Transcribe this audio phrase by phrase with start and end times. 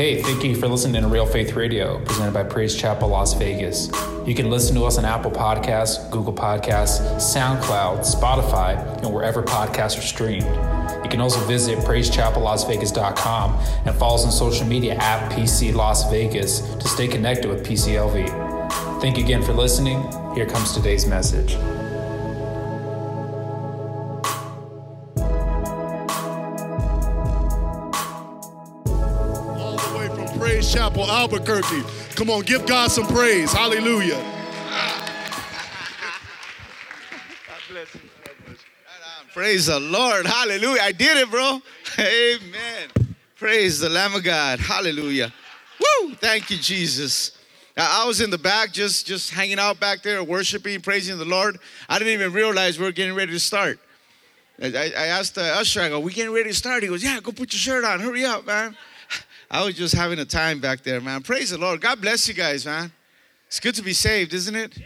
[0.00, 3.90] Hey, thank you for listening to Real Faith Radio, presented by Praise Chapel Las Vegas.
[4.26, 9.98] You can listen to us on Apple Podcasts, Google Podcasts, SoundCloud, Spotify, and wherever podcasts
[9.98, 10.46] are streamed.
[11.04, 16.60] You can also visit praisechapellasvegas.com and follow us on social media at PC Las Vegas
[16.76, 19.02] to stay connected with PCLV.
[19.02, 20.00] Thank you again for listening.
[20.34, 21.58] Here comes today's message.
[30.90, 31.82] Chapel, Albuquerque.
[32.16, 33.52] Come on, give God some praise.
[33.52, 34.20] Hallelujah.
[39.32, 40.26] Praise the Lord.
[40.26, 40.80] Hallelujah.
[40.82, 41.60] I did it, bro.
[41.98, 43.14] Amen.
[43.36, 44.58] Praise the Lamb of God.
[44.58, 45.32] Hallelujah.
[45.78, 46.14] Woo!
[46.14, 47.38] Thank you, Jesus.
[47.76, 51.58] I was in the back just just hanging out back there, worshiping, praising the Lord.
[51.88, 53.78] I didn't even realize we were getting ready to start.
[54.60, 56.82] I, I I asked the usher, I go, we getting ready to start?
[56.82, 58.00] He goes, yeah, go put your shirt on.
[58.00, 58.76] Hurry up, man.
[59.50, 61.22] I was just having a time back there, man.
[61.22, 61.80] Praise the Lord.
[61.80, 62.92] God bless you guys, man.
[63.48, 64.78] It's good to be saved, isn't it?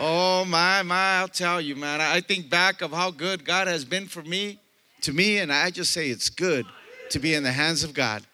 [0.00, 2.00] Oh my, my, I'll tell you, man.
[2.00, 4.58] I think back of how good God has been for me,
[5.02, 6.66] to me, and I just say it's good
[7.10, 8.24] to be in the hands of God.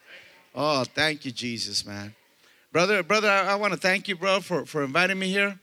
[0.55, 2.15] Oh, thank you, Jesus, man.
[2.73, 5.59] Brother, brother, I, I want to thank you, bro, for, for inviting me here.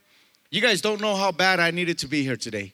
[0.51, 2.73] You guys don't know how bad I needed to be here today.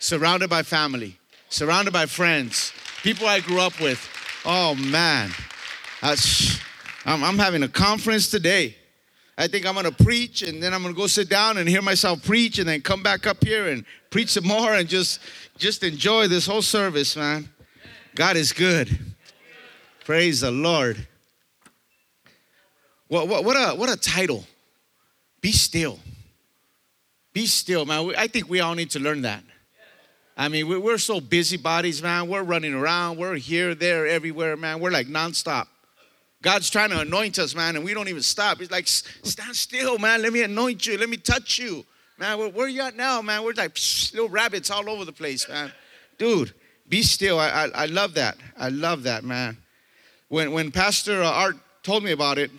[0.00, 1.16] Surrounded by family,
[1.48, 2.72] surrounded by friends,
[3.04, 4.08] people I grew up with.
[4.44, 5.30] Oh man.
[6.00, 6.58] That's,
[7.04, 8.76] I'm, I'm having a conference today.
[9.36, 12.22] I think I'm gonna preach and then I'm gonna go sit down and hear myself
[12.24, 15.20] preach and then come back up here and preach some more and just
[15.56, 17.48] just enjoy this whole service, man.
[18.14, 18.98] God is good.
[20.04, 21.06] Praise the Lord.
[23.08, 24.44] What, what, what, a, what a title.
[25.40, 25.98] Be still.
[27.32, 28.12] Be still, man.
[28.16, 29.42] I think we all need to learn that.
[30.36, 32.28] I mean, we- we're so busybodies, man.
[32.28, 33.18] We're running around.
[33.18, 34.80] We're here, there, everywhere, man.
[34.80, 35.66] We're like nonstop.
[36.42, 38.58] God's trying to anoint us, man, and we don't even stop.
[38.58, 40.22] He's like, stand still, man.
[40.22, 40.98] Let me anoint you.
[40.98, 41.86] Let me touch you.
[42.18, 43.44] Man, where, where you at now, man?
[43.44, 45.72] We're like psh, little rabbits all over the place, man.
[46.18, 46.52] Dude,
[46.88, 47.38] be still.
[47.38, 48.36] I, I, I love that.
[48.58, 49.56] I love that, man.
[50.28, 52.50] When, when Pastor uh, Art told me about it,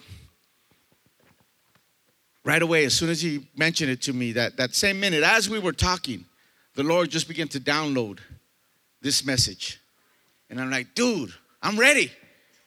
[2.45, 5.49] right away, as soon as he mentioned it to me, that, that same minute, as
[5.49, 6.25] we were talking,
[6.75, 8.19] the Lord just began to download
[9.01, 9.81] this message.
[10.49, 12.11] And I'm like, dude, I'm ready.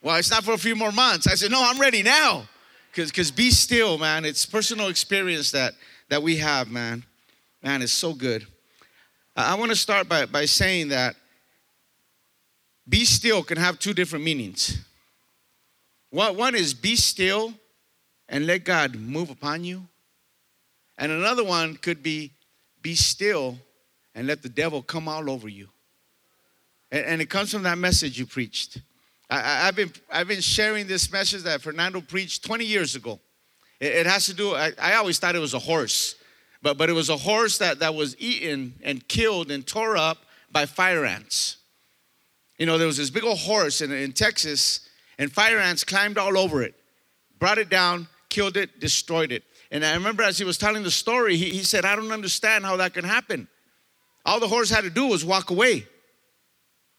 [0.07, 1.27] Well, it's not for a few more months.
[1.27, 2.47] I said, no, I'm ready now.
[2.95, 4.23] Because be still, man.
[4.23, 5.73] It's personal experience that
[6.07, 7.03] that we have, man.
[7.61, 8.47] Man, it's so good.
[9.35, 11.17] I, I want to start by, by saying that
[12.87, 14.79] be still can have two different meanings.
[16.09, 17.53] One, one is be still
[18.29, 19.85] and let God move upon you.
[20.97, 22.31] And another one could be
[22.81, 23.57] be still
[24.15, 25.67] and let the devil come all over you.
[26.93, 28.79] And, and it comes from that message you preached.
[29.29, 33.19] I, have been I've been sharing this message that Fernando preached 20 years ago.
[33.79, 34.55] It, it has to do.
[34.55, 36.15] I, I always thought it was a horse,
[36.61, 40.19] but but it was a horse that that was eaten and killed and tore up
[40.51, 41.57] by fire ants.
[42.57, 44.87] You know, there was this big old horse in, in Texas,
[45.19, 46.73] and fire ants climbed all over it,
[47.37, 49.43] brought it down, killed it, destroyed it.
[49.69, 52.65] And I remember as he was telling the story, he, he said, I don't understand
[52.65, 53.47] how that can happen.
[54.25, 55.87] All the horse had to do was walk away.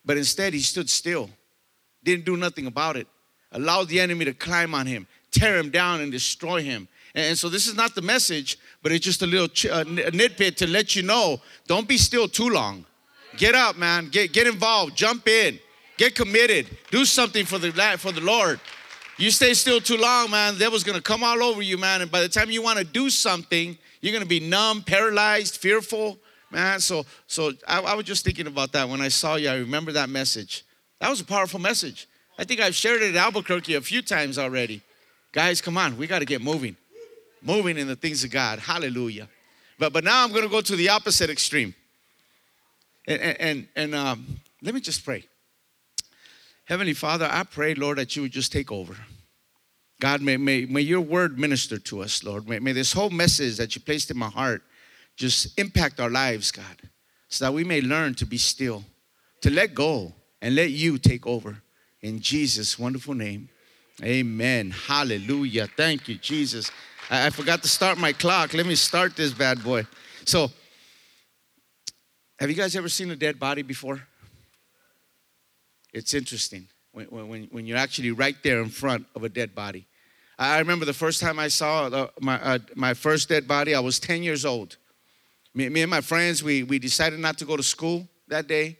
[0.04, 1.30] But instead, he stood still,
[2.02, 3.06] didn't do nothing about it,
[3.52, 6.88] allowed the enemy to climb on him, tear him down, and destroy him.
[7.14, 10.56] And, so, this is not the message, but it's just a little ch- uh, nitpick
[10.56, 12.84] to let you know don't be still too long.
[13.36, 14.08] Get up, man.
[14.08, 14.96] Get, get involved.
[14.96, 15.58] Jump in.
[15.96, 16.68] Get committed.
[16.90, 18.60] Do something for the, for the Lord.
[19.18, 22.02] You stay still too long, man, the devil's gonna come all over you, man.
[22.02, 26.20] And by the time you wanna do something, you're gonna be numb, paralyzed, fearful,
[26.52, 26.78] man.
[26.78, 29.48] So, so I, I was just thinking about that when I saw you.
[29.48, 30.64] I remember that message.
[31.00, 32.08] That was a powerful message.
[32.38, 34.80] I think I've shared it at Albuquerque a few times already.
[35.32, 36.76] Guys, come on, we gotta get moving.
[37.42, 38.58] Moving in the things of God.
[38.58, 39.28] Hallelujah.
[39.78, 41.74] But but now I'm gonna go to the opposite extreme.
[43.06, 45.24] And and and, and um, let me just pray.
[46.64, 48.94] Heavenly Father, I pray, Lord, that you would just take over.
[50.00, 52.48] God, may, may, may your word minister to us, Lord.
[52.48, 54.62] May, may this whole message that you placed in my heart
[55.16, 56.82] just impact our lives, God,
[57.28, 58.84] so that we may learn to be still,
[59.40, 61.62] to let go, and let you take over.
[62.00, 63.48] In Jesus' wonderful name,
[64.02, 64.70] amen.
[64.70, 65.66] Hallelujah.
[65.66, 66.70] Thank you, Jesus.
[67.10, 68.54] I, I forgot to start my clock.
[68.54, 69.86] Let me start this bad boy.
[70.24, 70.50] So,
[72.38, 74.00] have you guys ever seen a dead body before?
[75.92, 79.86] It's interesting when, when, when you're actually right there in front of a dead body.
[80.38, 83.80] I remember the first time I saw the, my, uh, my first dead body, I
[83.80, 84.76] was 10 years old.
[85.52, 88.78] Me, me and my friends, we, we decided not to go to school that day.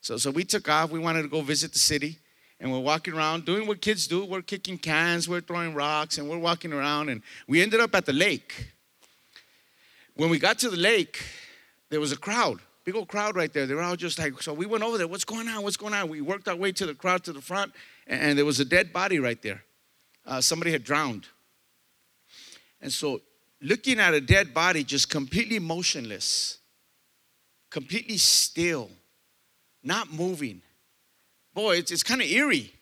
[0.00, 0.90] So, so we took off.
[0.90, 2.18] We wanted to go visit the city.
[2.60, 4.24] and we're walking around doing what kids do.
[4.24, 7.08] We're kicking cans, we're throwing rocks, and we're walking around.
[7.08, 8.72] And we ended up at the lake.
[10.16, 11.22] When we got to the lake,
[11.90, 13.66] there was a crowd, big old crowd right there.
[13.66, 15.06] They were all just like, so we went over there.
[15.06, 15.62] What's going on?
[15.62, 16.08] What's going on?
[16.08, 17.72] We worked our way to the crowd to the front,
[18.06, 19.62] and there was a dead body right there.
[20.26, 21.26] Uh, somebody had drowned.
[22.82, 23.20] And so,
[23.62, 26.58] looking at a dead body, just completely motionless,
[27.70, 28.90] completely still,
[29.88, 30.62] not moving
[31.58, 32.72] boy, it's, it's kind of eerie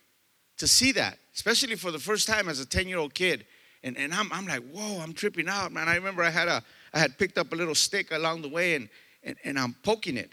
[0.59, 3.47] to see that, especially for the first time as a 10 year old kid.
[3.83, 5.89] And, and I'm, I'm like, whoa, I'm tripping out, man.
[5.89, 6.63] I remember I had, a,
[6.93, 8.89] I had picked up a little stick along the way and,
[9.23, 10.31] and, and I'm poking it.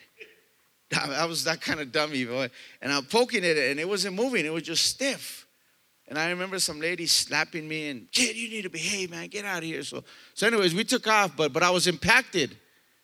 [1.00, 2.50] I was that kind of dummy, boy.
[2.82, 5.48] And I'm poking it and it wasn't moving, it was just stiff.
[6.10, 9.28] And I remember some lady slapping me and, kid, you need to behave, man.
[9.28, 9.84] Get out of here.
[9.84, 10.04] So,
[10.34, 12.58] so anyways, we took off, but, but I was impacted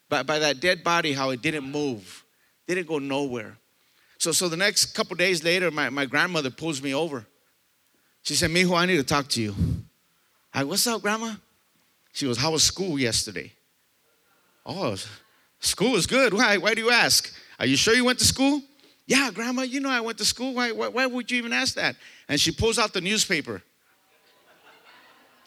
[0.09, 2.25] by, by that dead body, how it didn't move,
[2.75, 3.57] didn't go nowhere.
[4.17, 7.25] So, so the next couple days later, my, my grandmother pulls me over.
[8.23, 9.55] She said, Mijo, I need to talk to you.
[10.53, 11.35] I, what's up, grandma?
[12.11, 13.53] She goes, How was school yesterday?
[14.65, 14.97] Oh,
[15.59, 16.33] school is good.
[16.33, 16.57] Why?
[16.57, 17.33] Why do you ask?
[17.59, 18.61] Are you sure you went to school?
[19.07, 20.53] Yeah, grandma, you know I went to school.
[20.53, 21.95] Why, why, why would you even ask that?
[22.27, 23.63] And she pulls out the newspaper.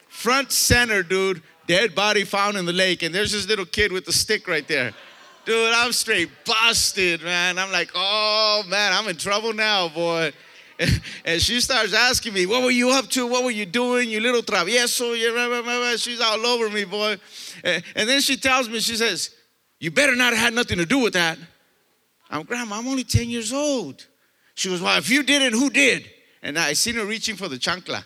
[0.08, 3.02] Front center, dude, dead body found in the lake.
[3.02, 4.92] And there's this little kid with the stick right there.
[5.44, 7.58] Dude, I'm straight busted, man.
[7.58, 10.32] I'm like, oh man, I'm in trouble now, boy.
[11.24, 13.26] And she starts asking me, What were you up to?
[13.26, 14.08] What were you doing?
[14.08, 15.14] You little travieso.
[15.98, 17.18] She's all over me, boy.
[17.62, 19.30] And then she tells me, She says,
[19.78, 21.38] You better not have had nothing to do with that.
[22.30, 24.06] I'm, Grandma, I'm only 10 years old.
[24.54, 26.10] She goes, Well, if you didn't, who did?
[26.42, 28.04] And I seen her reaching for the chancla.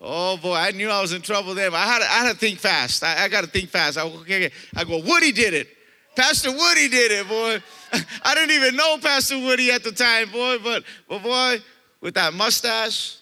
[0.00, 1.74] Oh boy, I knew I was in trouble then.
[1.74, 3.02] I had to, I had to think fast.
[3.02, 3.96] I, I got to think fast.
[3.96, 5.68] I, okay, I go, Woody did it.
[6.16, 7.62] Pastor Woody did it, boy.
[8.22, 11.58] I didn't even know Pastor Woody at the time, boy, but, but boy,
[12.00, 13.18] with that mustache,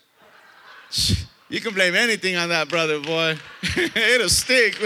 [1.49, 3.37] you can blame anything on that brother, boy.
[3.77, 4.79] It'll stick.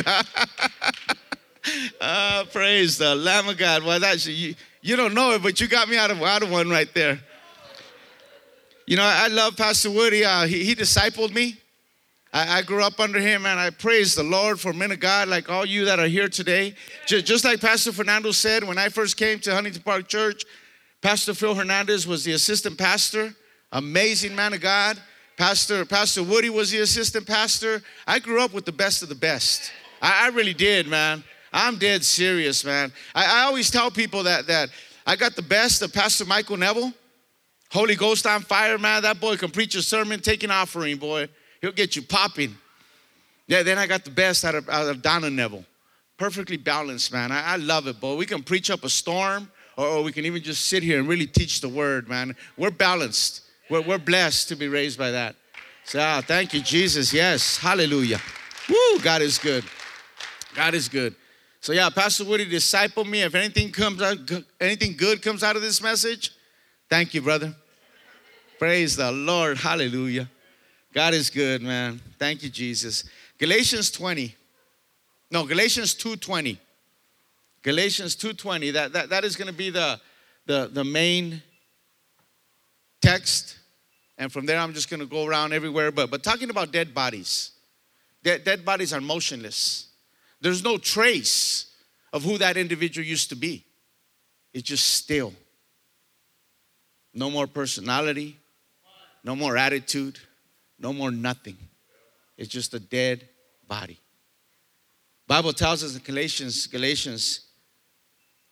[2.00, 3.82] uh, praise the Lamb of God.
[3.82, 6.50] Well, that's you, you don't know it, but you got me out of, out of
[6.50, 7.20] one right there.
[8.86, 10.24] You know, I love Pastor Woody.
[10.24, 11.58] Uh, he, he discipled me.
[12.36, 15.28] I, I, grew up under him, and I praise the Lord for men of God
[15.28, 16.74] like all you that are here today.
[17.06, 20.44] Just, just like Pastor Fernando said, when I first came to Huntington Park Church,
[21.00, 23.34] Pastor Phil Hernandez was the assistant pastor,
[23.72, 25.00] amazing man of God.
[25.38, 27.82] Pastor, pastor Woody was the assistant pastor.
[28.06, 29.72] I grew up with the best of the best.
[30.02, 31.24] I, I really did, man.
[31.54, 32.92] I'm dead serious, man.
[33.14, 34.68] I, I always tell people that that
[35.06, 36.92] I got the best of Pastor Michael Neville.
[37.70, 39.04] Holy Ghost on fire, man.
[39.04, 41.30] That boy can preach a sermon, take an offering, boy.
[41.60, 42.56] He'll get you popping.
[43.46, 45.64] Yeah, then I got the best out of, out of Donna Neville.
[46.18, 47.30] Perfectly balanced, man.
[47.30, 48.16] I, I love it, boy.
[48.16, 51.06] We can preach up a storm, or, or, we can even just sit here and
[51.06, 52.34] really teach the word, man.
[52.56, 53.42] We're balanced.
[53.68, 55.36] We're, we're blessed to be raised by that.
[55.84, 57.12] So, ah, thank you, Jesus.
[57.12, 58.20] Yes, hallelujah.
[58.68, 59.64] Woo, God is good.
[60.54, 61.14] God is good.
[61.66, 63.22] So yeah, Pastor Woody disciple me.
[63.22, 64.18] If anything comes out,
[64.60, 66.30] anything good comes out of this message,
[66.88, 67.54] thank you, brother.
[68.58, 69.58] Praise the Lord.
[69.58, 70.30] Hallelujah.
[70.96, 72.00] God is good, man.
[72.18, 73.04] Thank you, Jesus.
[73.36, 74.34] Galatians 20.
[75.30, 76.56] No, Galatians 2:20.
[77.60, 78.72] Galatians 2:20.
[78.72, 80.00] That, that, that is going to be the,
[80.46, 81.42] the, the main
[83.02, 83.58] text.
[84.16, 85.92] And from there, I'm just going to go around everywhere.
[85.92, 87.50] But, but talking about dead bodies,
[88.22, 89.88] dead, dead bodies are motionless.
[90.40, 91.74] There's no trace
[92.10, 93.66] of who that individual used to be.
[94.54, 95.34] It's just still.
[97.12, 98.38] No more personality,
[99.22, 100.18] no more attitude,
[100.78, 101.56] no more nothing.
[102.36, 103.28] It's just a dead
[103.66, 103.98] body.
[105.26, 107.40] Bible tells us in Galatians, Galatians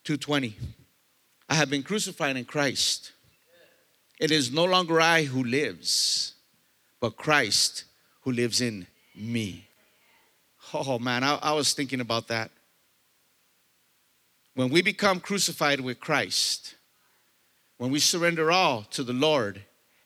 [0.04, 0.54] 2:20,
[1.48, 3.12] I have been crucified in Christ.
[4.18, 6.34] It is no longer I who lives,
[7.00, 7.84] but Christ
[8.22, 9.68] who lives in me.
[10.72, 12.50] Oh man, I, I was thinking about that.
[14.54, 16.76] When we become crucified with Christ,
[17.76, 19.64] when we surrender all to the Lord,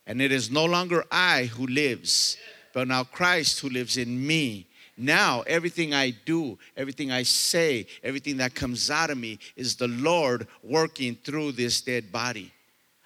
[0.08, 2.38] and it is no longer I who lives,
[2.72, 4.66] but now Christ who lives in me.
[4.96, 9.86] Now, everything I do, everything I say, everything that comes out of me is the
[9.86, 12.50] Lord working through this dead body.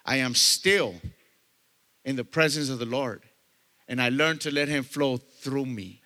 [0.05, 0.95] I am still
[2.05, 3.21] in the presence of the Lord,
[3.87, 6.01] and I learn to let Him flow through me.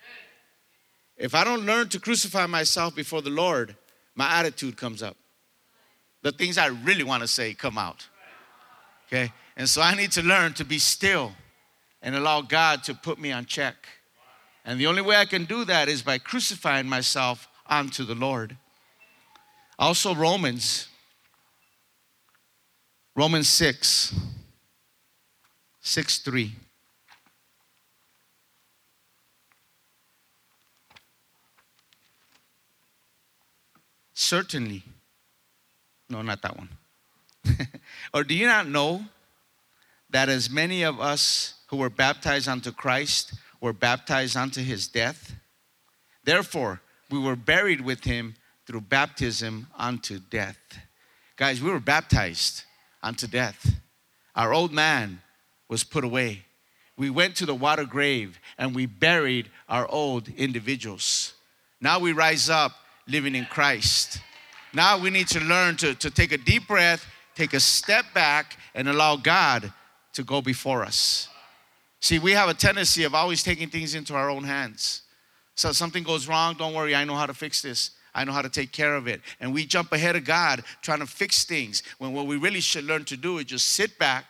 [1.16, 3.76] If I don't learn to crucify myself before the Lord,
[4.16, 5.16] my attitude comes up.
[6.22, 8.06] The things I really want to say come out.
[9.06, 9.32] Okay?
[9.58, 11.32] And so I need to learn to be still
[12.00, 13.74] and allow God to put me on check.
[14.64, 18.56] And the only way I can do that is by crucifying myself unto the Lord.
[19.76, 20.86] Also, Romans,
[23.16, 24.14] Romans 6,
[25.80, 26.52] 6 3.
[34.14, 34.84] Certainly.
[36.08, 36.68] No, not that one.
[38.14, 39.04] or do you not know
[40.10, 45.34] that as many of us who were baptized unto Christ were baptized unto his death?
[46.24, 48.34] Therefore, we were buried with him
[48.66, 50.58] through baptism unto death.
[51.36, 52.64] Guys, we were baptized
[53.02, 53.74] unto death.
[54.34, 55.22] Our old man
[55.68, 56.44] was put away.
[56.96, 61.34] We went to the water grave and we buried our old individuals.
[61.80, 62.72] Now we rise up
[63.06, 64.20] living in Christ.
[64.72, 68.56] Now we need to learn to, to take a deep breath, take a step back,
[68.74, 69.72] and allow God
[70.14, 71.28] to go before us.
[72.00, 75.02] See, we have a tendency of always taking things into our own hands.
[75.54, 77.90] So something goes wrong, don't worry, I know how to fix this.
[78.14, 79.20] I know how to take care of it.
[79.40, 82.84] And we jump ahead of God trying to fix things when what we really should
[82.84, 84.24] learn to do is just sit back,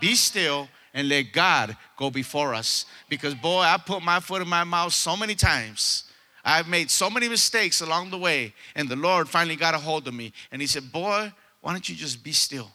[0.00, 2.86] be still, and let God go before us.
[3.08, 6.04] Because, boy, I put my foot in my mouth so many times.
[6.44, 10.08] I've made so many mistakes along the way, and the Lord finally got a hold
[10.08, 10.32] of me.
[10.50, 12.70] And He said, Boy, why don't you just be still?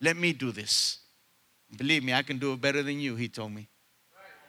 [0.00, 0.98] Let me do this.
[1.74, 3.68] Believe me, I can do it better than you, He told me.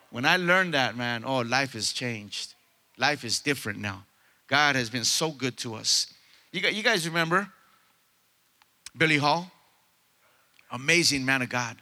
[0.10, 2.54] When I learned that, man, oh, life has changed.
[2.98, 4.06] Life is different now.
[4.48, 6.14] God has been so good to us.
[6.52, 7.52] You, guys remember
[8.98, 9.52] Billy Hall?
[10.72, 11.78] Amazing man of God.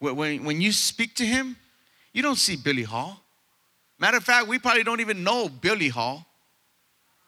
[0.00, 1.56] When, when you speak to him,
[2.12, 3.20] you don't see Billy Hall.
[3.98, 6.26] Matter of fact, we probably don't even know Billy Hall.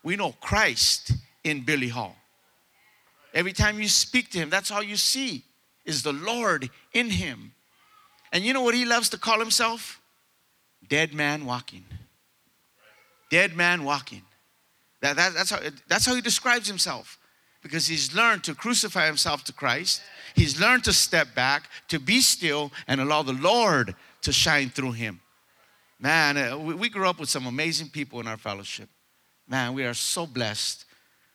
[0.03, 1.13] We know Christ
[1.45, 2.17] in Billy Hall.
[3.33, 5.45] Every time you speak to him, that's all you see
[5.89, 7.53] is the Lord in him.
[8.31, 10.01] And you know what he loves to call himself?
[10.87, 11.85] Dead man walking.
[13.31, 14.23] Dead man walking.
[15.01, 17.19] That, that, that's, how, that's how he describes himself
[17.63, 20.03] because he's learned to crucify himself to Christ.
[20.35, 24.93] He's learned to step back, to be still, and allow the Lord to shine through
[24.93, 25.21] him.
[25.99, 28.89] Man, uh, we, we grew up with some amazing people in our fellowship.
[29.49, 30.85] Man, we are so blessed.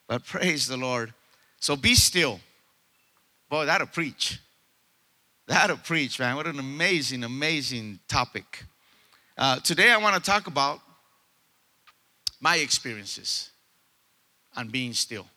[0.08, 1.14] But praise the Lord.
[1.60, 2.40] So be still.
[3.54, 4.40] Boy, that'll preach.
[5.46, 6.36] That'll preach, man.
[6.36, 8.66] What an amazing, amazing topic.
[9.38, 10.80] Uh, today, I want to talk about
[12.42, 13.52] my experiences
[14.56, 15.28] on being still.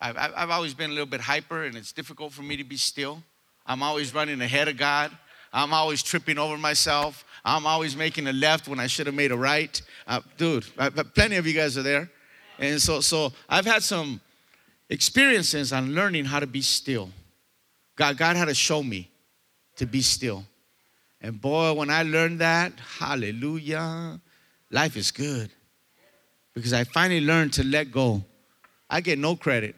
[0.00, 2.76] I've, I've always been a little bit hyper, and it's difficult for me to be
[2.76, 3.22] still.
[3.64, 5.16] I'm always running ahead of God.
[5.52, 7.24] I'm always tripping over myself.
[7.44, 9.80] I'm always making a left when I should have made a right.
[10.08, 12.10] Uh, dude, I, plenty of you guys are there.
[12.58, 14.20] And so, so I've had some
[14.90, 17.08] experiences on learning how to be still.
[17.96, 19.10] God, God had to show me
[19.76, 20.44] to be still.
[21.22, 24.20] And boy, when I learned that, hallelujah,
[24.70, 25.50] life is good.
[26.54, 28.24] Because I finally learned to let go.
[28.88, 29.76] I get no credit.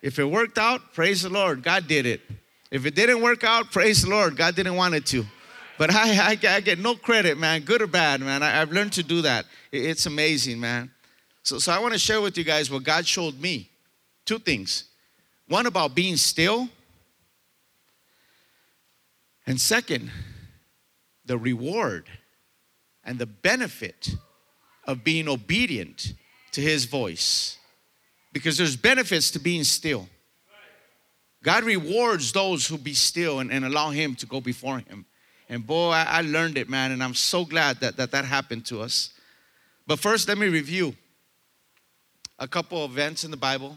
[0.00, 2.20] If it worked out, praise the Lord, God did it.
[2.70, 5.24] If it didn't work out, praise the Lord, God didn't want it to.
[5.78, 8.42] But I, I, I get no credit, man, good or bad, man.
[8.42, 9.46] I, have learned to do that.
[9.72, 10.90] It's amazing, man.
[11.42, 13.71] So, so I want to share with you guys what God showed me.
[14.24, 14.84] Two things.
[15.48, 16.68] One about being still.
[19.46, 20.10] And second,
[21.24, 22.08] the reward
[23.04, 24.14] and the benefit
[24.86, 26.14] of being obedient
[26.52, 27.58] to his voice.
[28.32, 30.08] Because there's benefits to being still.
[31.42, 35.04] God rewards those who be still and, and allow him to go before him.
[35.48, 38.64] And boy, I, I learned it, man, and I'm so glad that, that that happened
[38.66, 39.10] to us.
[39.86, 40.94] But first, let me review
[42.38, 43.76] a couple events in the Bible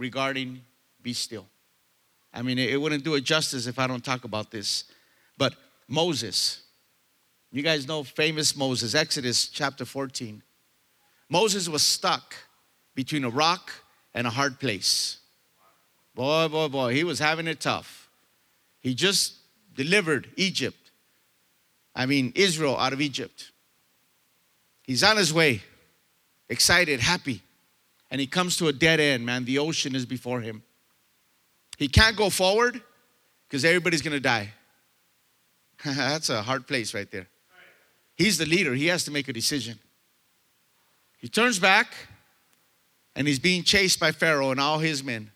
[0.00, 0.62] regarding
[1.02, 1.46] be still.
[2.32, 4.84] I mean, it, wouldn't do it justice if I don't talk about this.
[5.36, 5.54] But
[5.86, 6.62] Moses,
[7.52, 10.42] you guys know famous Moses, Exodus chapter 14.
[11.28, 12.34] Moses was stuck
[12.94, 13.72] between a rock
[14.14, 15.18] and a hard place.
[16.14, 18.08] Boy, boy, boy, he was having it tough.
[18.80, 19.34] He just
[19.74, 20.90] delivered Egypt.
[21.94, 23.52] I mean, Israel out of Egypt.
[24.82, 25.62] He's on his way,
[26.48, 27.42] excited, happy.
[28.10, 29.44] And he comes to a dead end, man.
[29.44, 30.62] The ocean is before him.
[31.78, 32.82] He can't go forward
[33.48, 34.52] because everybody's going to die.
[35.84, 37.28] That's a hard place right there.
[38.16, 39.78] He's the leader, he has to make a decision.
[41.18, 41.94] He turns back
[43.14, 45.30] and he's being chased by Pharaoh and all his men.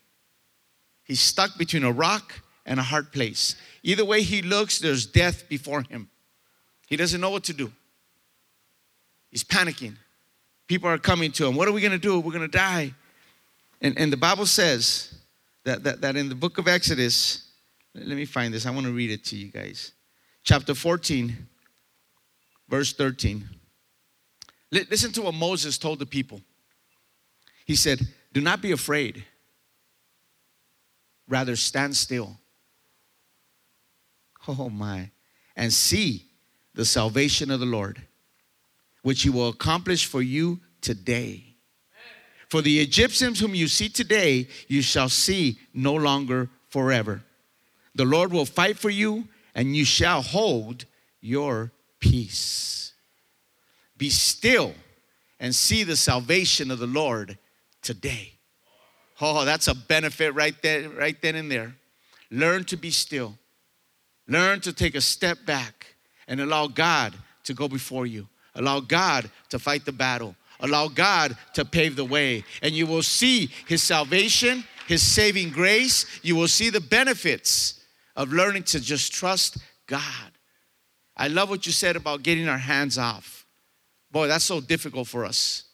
[1.04, 3.56] He's stuck between a rock and a hard place.
[3.82, 6.08] Either way he looks, there's death before him.
[6.86, 7.72] He doesn't know what to do.
[9.30, 9.96] He's panicking.
[10.66, 11.56] People are coming to him.
[11.56, 12.18] What are we going to do?
[12.20, 12.94] We're going to die.
[13.80, 15.14] And, and the Bible says
[15.64, 17.50] that, that, that in the book of Exodus,
[17.94, 18.66] let me find this.
[18.66, 19.92] I want to read it to you guys.
[20.42, 21.36] Chapter 14,
[22.68, 23.48] verse 13.
[24.70, 26.40] Listen to what Moses told the people.
[27.64, 28.00] He said,
[28.32, 29.24] Do not be afraid,
[31.28, 32.36] rather stand still.
[34.48, 35.10] Oh my.
[35.56, 36.26] And see
[36.74, 38.02] the salvation of the Lord,
[39.04, 41.44] which he will accomplish for you today.
[42.48, 47.22] For the Egyptians whom you see today, you shall see no longer forever.
[47.94, 50.86] The Lord will fight for you, and you shall hold
[51.20, 51.70] your
[52.00, 52.94] peace.
[53.98, 54.72] Be still
[55.38, 57.36] and see the salvation of the Lord
[57.82, 58.32] today.
[59.20, 61.76] Oh, that's a benefit right there, right then and there.
[62.30, 63.36] Learn to be still.
[64.26, 65.94] Learn to take a step back
[66.26, 68.28] and allow God to go before you.
[68.54, 70.36] Allow God to fight the battle.
[70.60, 72.44] Allow God to pave the way.
[72.62, 76.06] And you will see His salvation, His saving grace.
[76.22, 77.80] You will see the benefits
[78.16, 80.30] of learning to just trust God.
[81.16, 83.46] I love what you said about getting our hands off.
[84.10, 85.64] Boy, that's so difficult for us.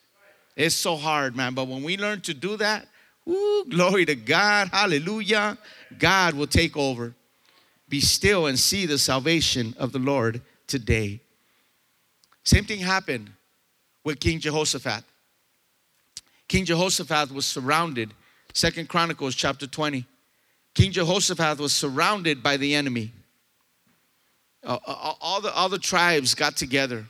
[0.57, 1.55] It's so hard, man.
[1.55, 2.87] But when we learn to do that,
[3.25, 5.57] glory to God, hallelujah,
[5.99, 7.15] God will take over.
[7.89, 11.21] Be still and see the salvation of the Lord today.
[12.45, 13.31] Same thing happened
[14.05, 15.05] with King Jehoshaphat.
[16.49, 18.13] King Jehoshaphat was surrounded,
[18.55, 20.05] Second Chronicles chapter 20.
[20.75, 23.13] King Jehoshaphat was surrounded by the enemy.
[24.65, 27.07] Uh, uh all, the, all the tribes got together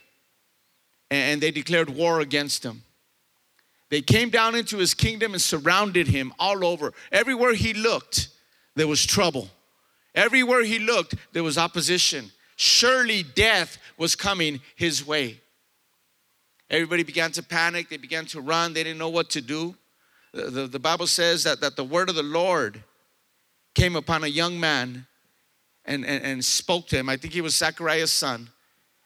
[1.10, 2.82] and they declared war against him.
[3.90, 6.92] They came down into his kingdom and surrounded him all over.
[7.10, 8.28] Everywhere he looked,
[8.76, 9.50] there was trouble.
[10.14, 12.30] Everywhere he looked, there was opposition.
[12.62, 15.40] Surely death was coming his way.
[16.68, 17.88] Everybody began to panic.
[17.88, 18.74] They began to run.
[18.74, 19.74] They didn't know what to do.
[20.34, 22.84] The, the, the, Bible says that, that the word of the Lord
[23.74, 25.06] came upon a young man
[25.86, 27.08] and, and, and spoke to him.
[27.08, 28.50] I think he was Zachariah's son.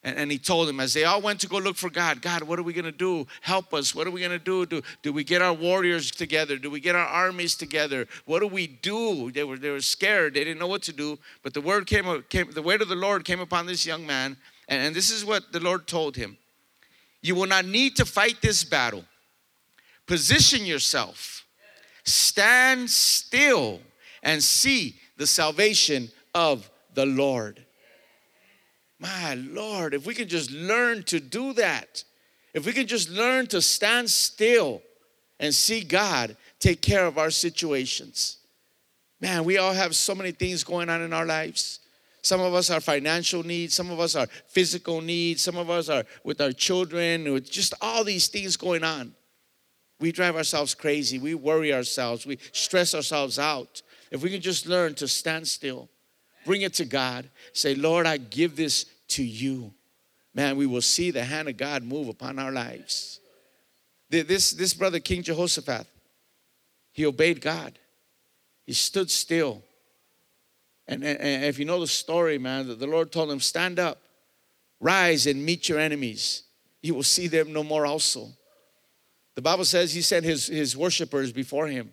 [0.04, 2.42] And, and he told him, as they all went to go look for God, God,
[2.42, 3.26] what are we going to do?
[3.40, 3.94] Help us.
[3.94, 4.66] What are we going to do?
[4.66, 4.82] do?
[5.02, 6.58] Do we get our warriors together?
[6.58, 8.06] Do we get our armies together?
[8.26, 9.30] What do we do?
[9.32, 10.34] They were, they were scared.
[10.34, 11.18] They didn't know what to do.
[11.42, 14.36] But the word came, came the word of the Lord came upon this young man.
[14.68, 16.36] And, and this is what the Lord told him.
[17.22, 19.04] You will not need to fight this battle.
[20.06, 21.46] Position yourself.
[22.04, 23.80] Stand still
[24.22, 27.63] and see the salvation of the Lord.
[29.04, 32.02] My Lord, if we can just learn to do that,
[32.54, 34.80] if we can just learn to stand still
[35.38, 38.38] and see God take care of our situations.
[39.20, 41.80] Man, we all have so many things going on in our lives.
[42.22, 45.90] Some of us are financial needs, some of us are physical needs, some of us
[45.90, 49.14] are with our children, with just all these things going on.
[50.00, 53.82] We drive ourselves crazy, we worry ourselves, we stress ourselves out.
[54.10, 55.90] If we can just learn to stand still,
[56.46, 59.72] bring it to God, say, Lord, I give this to you,
[60.34, 63.20] man, we will see the hand of God move upon our lives.
[64.10, 65.86] This, this brother, King Jehoshaphat,
[66.92, 67.78] he obeyed God.
[68.64, 69.62] He stood still.
[70.86, 74.00] And, and, if you know the story, man, the Lord told him, Stand up,
[74.80, 76.42] rise and meet your enemies.
[76.82, 78.28] You will see them no more also.
[79.34, 81.92] The Bible says he sent his, his worshipers before him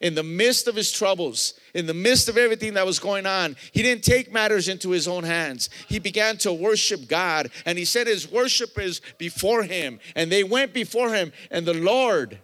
[0.00, 3.56] in the midst of his troubles, in the midst of everything that was going on,
[3.72, 5.70] he didn't take matters into his own hands.
[5.88, 10.72] He began to worship God and he set his worshipers before him and they went
[10.74, 12.38] before him and the Lord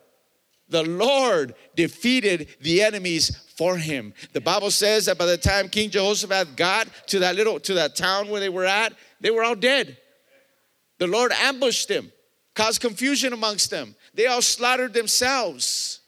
[0.72, 4.14] the Lord defeated the enemies for him.
[4.32, 7.94] The Bible says that by the time King Jehoshaphat got to that little to that
[7.94, 9.98] town where they were at, they were all dead.
[10.98, 12.10] The Lord ambushed them,
[12.54, 13.94] caused confusion amongst them.
[14.14, 16.00] They all slaughtered themselves.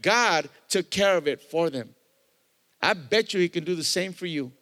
[0.00, 1.94] God took care of it for them.
[2.80, 4.52] I bet you He can do the same for you.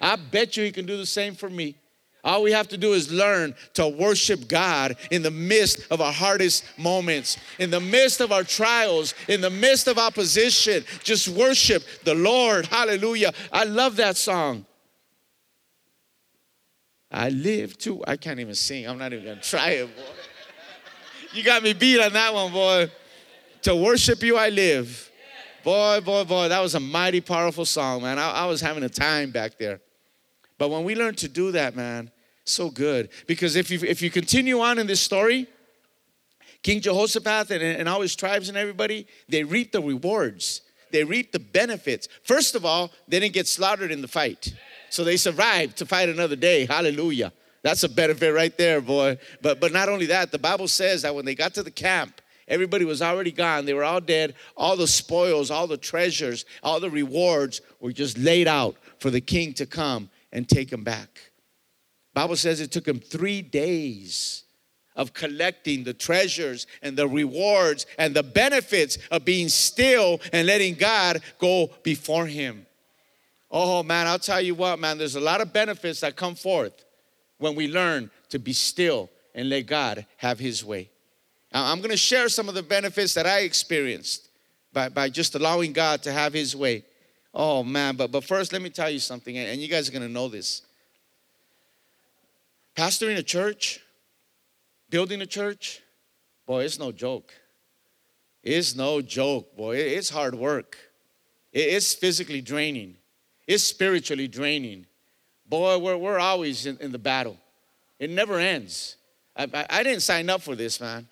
[0.00, 1.76] I bet you He can do the same for me.
[2.24, 6.12] All we have to do is learn to worship God in the midst of our
[6.12, 10.84] hardest moments, in the midst of our trials, in the midst of opposition.
[11.02, 12.64] Just worship the Lord.
[12.64, 13.32] Hallelujah.
[13.52, 14.64] I love that song.
[17.10, 18.88] I live to, I can't even sing.
[18.88, 20.02] I'm not even gonna try it, boy.
[21.32, 22.90] You got me beat on that one, boy.
[23.62, 25.10] To worship you, I live.
[25.64, 28.18] Boy, boy, boy, that was a mighty powerful song, man.
[28.18, 29.80] I, I was having a time back there.
[30.58, 32.10] But when we learn to do that, man,
[32.44, 33.08] so good.
[33.26, 35.46] Because if you, if you continue on in this story,
[36.62, 40.60] King Jehoshaphat and, and all his tribes and everybody, they reap the rewards.
[40.92, 42.08] They reap the benefits.
[42.22, 44.54] First of all, they didn't get slaughtered in the fight.
[44.90, 46.66] So they survived to fight another day.
[46.66, 47.32] Hallelujah.
[47.62, 49.18] That's a benefit right there, boy.
[49.40, 52.20] But but not only that, the Bible says that when they got to the camp,
[52.46, 53.64] Everybody was already gone.
[53.64, 54.34] They were all dead.
[54.56, 59.20] All the spoils, all the treasures, all the rewards were just laid out for the
[59.20, 61.32] king to come and take them back.
[62.12, 64.44] Bible says it took him 3 days
[64.94, 70.74] of collecting the treasures and the rewards and the benefits of being still and letting
[70.74, 72.66] God go before him.
[73.50, 76.84] Oh man, I'll tell you what, man, there's a lot of benefits that come forth
[77.38, 80.90] when we learn to be still and let God have His way.
[81.62, 84.28] I'm gonna share some of the benefits that I experienced
[84.72, 86.84] by, by just allowing God to have His way.
[87.32, 90.08] Oh man, but, but first, let me tell you something, and you guys are gonna
[90.08, 90.62] know this.
[92.76, 93.80] Pastoring a church,
[94.90, 95.80] building a church,
[96.46, 97.32] boy, it's no joke.
[98.42, 99.76] It's no joke, boy.
[99.76, 100.76] It's hard work.
[101.52, 102.96] It's physically draining.
[103.46, 104.86] It's spiritually draining.
[105.46, 107.38] Boy, we're, we're always in, in the battle.
[107.98, 108.96] It never ends.
[109.36, 111.06] I, I, I, didn't sign up for this, man.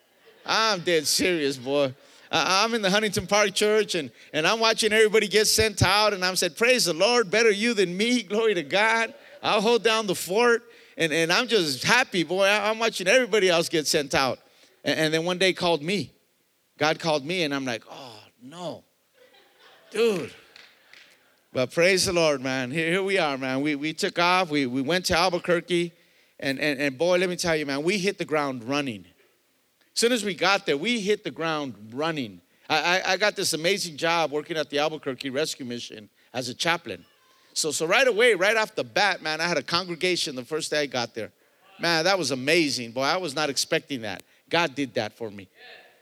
[0.44, 1.94] I'm dead serious, boy.
[2.32, 6.24] I'm in the Huntington Park Church and, and I'm watching everybody get sent out, and
[6.24, 8.22] I'm said, Praise the Lord, better you than me.
[8.22, 9.12] Glory to God.
[9.42, 10.62] I'll hold down the fort.
[10.96, 12.46] And, and I'm just happy, boy.
[12.46, 14.38] I'm watching everybody else get sent out.
[14.84, 16.12] And, and then one day called me.
[16.78, 18.84] God called me, and I'm like, Oh, no.
[19.90, 20.32] Dude.
[21.52, 22.70] But praise the Lord, man.
[22.70, 23.60] Here, here we are, man.
[23.60, 24.48] We, we took off.
[24.48, 25.92] We, we went to Albuquerque.
[26.40, 29.04] And, and, and boy, let me tell you, man, we hit the ground running.
[29.94, 32.40] As soon as we got there, we hit the ground running.
[32.68, 36.54] I, I, I got this amazing job working at the Albuquerque Rescue Mission as a
[36.54, 37.04] chaplain.
[37.54, 40.70] So, so right away, right off the bat, man, I had a congregation the first
[40.70, 41.30] day I got there.
[41.78, 42.92] Man, that was amazing.
[42.92, 44.22] Boy, I was not expecting that.
[44.48, 45.48] God did that for me.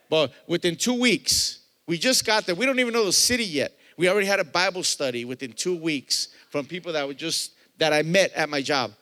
[0.08, 2.54] But within two weeks, we just got there.
[2.54, 3.72] We don't even know the city yet.
[3.96, 7.92] We already had a Bible study within two weeks from people that were just that
[7.92, 8.92] I met at my job.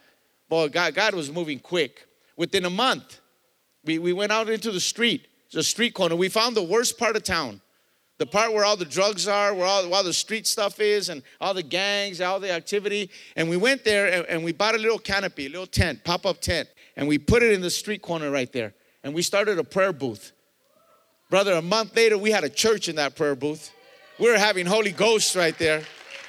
[0.49, 2.07] Boy, God, God was moving quick.
[2.37, 3.21] Within a month,
[3.85, 6.17] we, we went out into the street, the street corner.
[6.17, 7.61] We found the worst part of town.
[8.19, 11.09] The part where all the drugs are, where all, where all the street stuff is,
[11.09, 13.11] and all the gangs, all the activity.
[13.37, 16.27] And we went there and, and we bought a little canopy, a little tent, pop
[16.27, 18.75] up tent, and we put it in the street corner right there.
[19.05, 20.33] And we started a prayer booth.
[21.31, 23.71] Brother, a month later, we had a church in that prayer booth.
[24.19, 25.85] We were having Holy Ghost right there.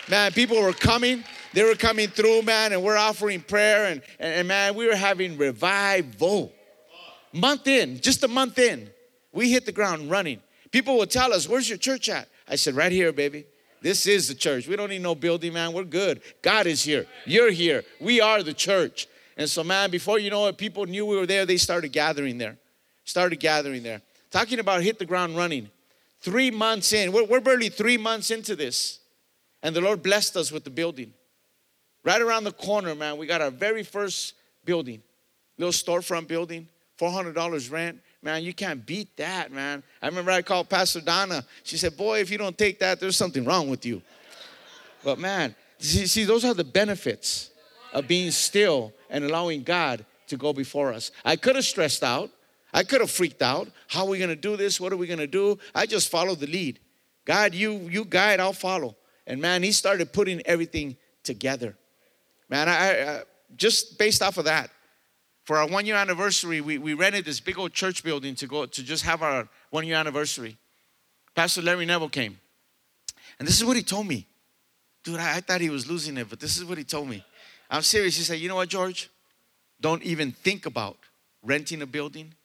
[0.09, 1.23] Man, people were coming.
[1.53, 3.85] They were coming through, man, and we're offering prayer.
[3.85, 6.53] And, and, and man, we were having revival.
[7.33, 8.89] Month in, just a month in,
[9.31, 10.41] we hit the ground running.
[10.71, 12.27] People would tell us, Where's your church at?
[12.47, 13.45] I said, Right here, baby.
[13.81, 14.67] This is the church.
[14.67, 15.71] We don't need no building, man.
[15.71, 16.21] We're good.
[16.41, 17.05] God is here.
[17.25, 17.83] You're here.
[18.01, 19.07] We are the church.
[19.37, 21.45] And so, man, before you know it, people knew we were there.
[21.45, 22.57] They started gathering there.
[23.05, 24.01] Started gathering there.
[24.31, 25.69] Talking about hit the ground running.
[26.21, 28.99] Three months in, we're, we're barely three months into this.
[29.63, 31.13] And the Lord blessed us with the building.
[32.03, 34.33] Right around the corner, man, we got our very first
[34.65, 35.01] building,
[35.57, 36.67] little storefront building,
[36.99, 37.99] $400 rent.
[38.21, 39.81] Man, you can't beat that, man.
[40.01, 41.45] I remember I called Pastor Donna.
[41.63, 44.01] She said, Boy, if you don't take that, there's something wrong with you.
[45.03, 47.51] But man, see, see those are the benefits
[47.93, 51.11] of being still and allowing God to go before us.
[51.23, 52.29] I could have stressed out.
[52.73, 53.69] I could have freaked out.
[53.87, 54.79] How are we going to do this?
[54.79, 55.57] What are we going to do?
[55.73, 56.79] I just followed the lead.
[57.25, 58.95] God, you you guide, I'll follow.
[59.25, 61.75] And man, he started putting everything together.
[62.49, 63.21] Man, I, I
[63.55, 64.69] just based off of that,
[65.49, 68.67] for our one year anniversary, we, we rented this big old church building to go
[68.67, 70.55] to just have our one year anniversary.
[71.33, 72.39] Pastor Larry Neville came.
[73.39, 74.27] And this is what he told me.
[75.03, 77.25] Dude, I, I thought he was losing it, but this is what he told me.
[77.67, 78.15] I'm serious.
[78.15, 79.09] He said, You know what, George?
[79.81, 80.97] Don't even think about
[81.41, 82.35] renting a building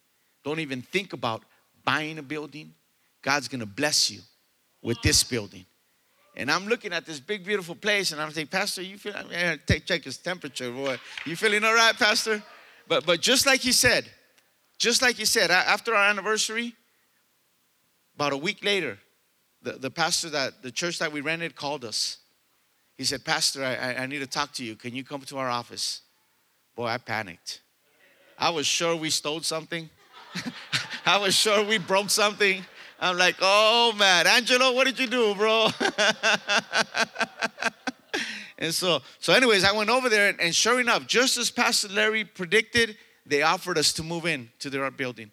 [0.45, 1.43] don't even think about
[1.85, 2.75] buying a building.
[3.23, 4.21] God's gonna bless you
[4.83, 5.65] with this building.
[6.37, 9.15] And I'm looking at this big, beautiful place, and I'm saying, Pastor, you feel?
[9.17, 10.99] I mean, take check his temperature, boy.
[11.25, 12.43] You feeling all right, Pastor?
[12.89, 14.07] But but just like he said,
[14.79, 16.75] just like he said, after our anniversary,
[18.17, 18.99] about a week later,
[19.63, 22.19] the, the pastor that the church that we rented called us.
[22.97, 24.77] He said, Pastor, I, I need to talk to you.
[24.77, 26.03] Can you come to our office?
[26.77, 27.61] Boy, I panicked.
[28.39, 29.91] I was sure we stole something.
[31.07, 32.65] I was sure we broke something.
[33.01, 35.69] I'm like, oh man, Angelo, what did you do, bro?
[38.59, 41.89] and so, so anyways, I went over there, and, and sure enough, just as Pastor
[41.89, 45.31] Larry predicted, they offered us to move in to their building.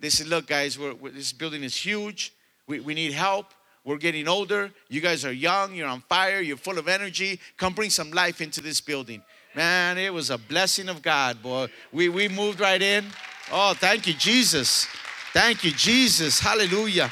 [0.00, 2.32] They said, look, guys, we're, we're, this building is huge.
[2.66, 3.52] We, we need help.
[3.84, 4.70] We're getting older.
[4.88, 5.74] You guys are young.
[5.74, 6.40] You're on fire.
[6.40, 7.40] You're full of energy.
[7.56, 9.22] Come bring some life into this building.
[9.54, 11.68] Man, it was a blessing of God, boy.
[11.92, 13.06] We, we moved right in.
[13.50, 14.86] Oh, thank you, Jesus.
[15.32, 16.38] Thank you, Jesus.
[16.38, 17.10] Hallelujah.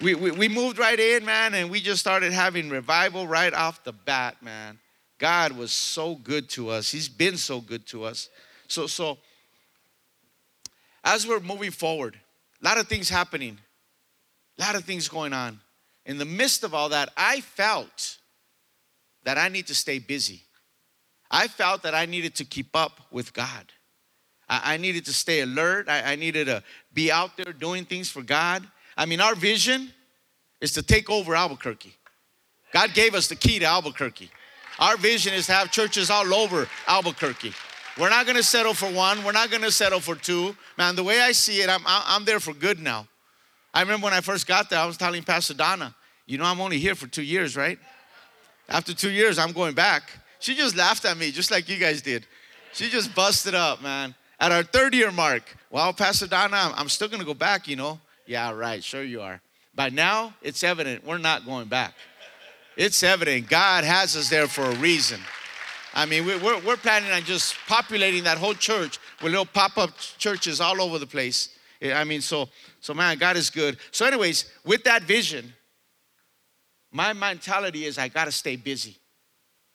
[0.00, 3.82] We, we, we moved right in, man, and we just started having revival right off
[3.84, 4.78] the bat, man.
[5.18, 6.90] God was so good to us.
[6.90, 8.28] He's been so good to us.
[8.68, 9.18] So, so
[11.02, 12.18] as we're moving forward,
[12.60, 13.58] a lot of things happening,
[14.58, 15.60] a lot of things going on.
[16.04, 18.18] In the midst of all that, I felt
[19.24, 20.42] that I need to stay busy.
[21.30, 23.72] I felt that I needed to keep up with God.
[24.48, 25.88] I, I needed to stay alert.
[25.88, 28.66] I, I needed to be out there doing things for God.
[28.96, 29.90] I mean, our vision
[30.60, 31.94] is to take over Albuquerque.
[32.72, 34.30] God gave us the key to Albuquerque.
[34.78, 37.52] Our vision is to have churches all over Albuquerque.
[37.98, 40.54] We're not gonna settle for one, we're not gonna settle for two.
[40.76, 43.06] Man, the way I see it, I'm, I'm there for good now.
[43.72, 45.94] I remember when I first got there, I was telling Pastor Donna,
[46.26, 47.78] you know, I'm only here for two years, right?
[48.68, 50.10] After two years, I'm going back.
[50.40, 52.26] She just laughed at me, just like you guys did.
[52.72, 54.14] She just busted up, man.
[54.38, 58.00] At our third year mark, well, Pastor Donna, I'm still gonna go back, you know.
[58.26, 59.40] Yeah, right, sure you are.
[59.74, 61.94] By now, it's evident we're not going back.
[62.76, 65.20] It's evident God has us there for a reason.
[65.94, 69.96] I mean, we're, we're planning on just populating that whole church with little pop up
[70.18, 71.56] churches all over the place.
[71.82, 72.48] I mean, so,
[72.80, 73.78] so man, God is good.
[73.92, 75.52] So, anyways, with that vision,
[76.92, 78.96] my mentality is I got to stay busy.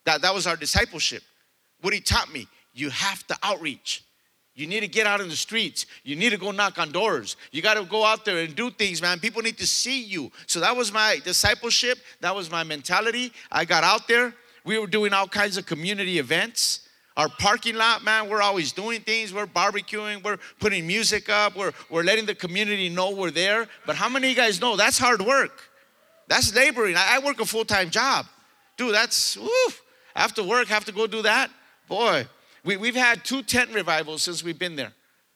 [0.05, 1.23] That, that was our discipleship.
[1.81, 4.03] What he taught me, you have to outreach.
[4.53, 5.85] You need to get out in the streets.
[6.03, 7.37] You need to go knock on doors.
[7.51, 9.19] You got to go out there and do things, man.
[9.19, 10.31] People need to see you.
[10.45, 11.99] So that was my discipleship.
[12.19, 13.31] That was my mentality.
[13.51, 14.33] I got out there.
[14.65, 16.87] We were doing all kinds of community events.
[17.17, 19.33] Our parking lot, man, we're always doing things.
[19.33, 23.67] We're barbecuing, we're putting music up, we're, we're letting the community know we're there.
[23.85, 25.59] But how many of you guys know that's hard work?
[26.27, 26.95] That's laboring.
[26.95, 28.27] I, I work a full time job.
[28.77, 29.81] Dude, that's, woof.
[30.15, 31.51] After work, have to go do that?
[31.87, 32.25] Boy,
[32.63, 34.93] we, we've had two tent revivals since we've been there.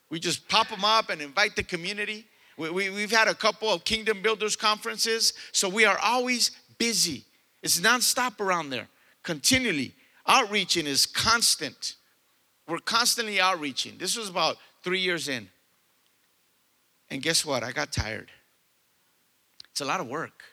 [0.09, 2.25] We just pop them up and invite the community.
[2.57, 5.33] We, we, we've had a couple of kingdom builders conferences.
[5.51, 7.25] So we are always busy.
[7.63, 8.87] It's nonstop around there
[9.23, 9.93] continually.
[10.27, 11.95] Outreaching is constant.
[12.67, 13.97] We're constantly outreaching.
[13.97, 15.49] This was about three years in.
[17.09, 17.63] And guess what?
[17.63, 18.31] I got tired.
[19.71, 20.43] It's a lot of work,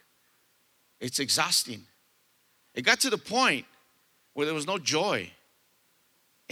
[1.01, 1.85] it's exhausting.
[2.75, 3.67] It got to the point
[4.33, 5.31] where there was no joy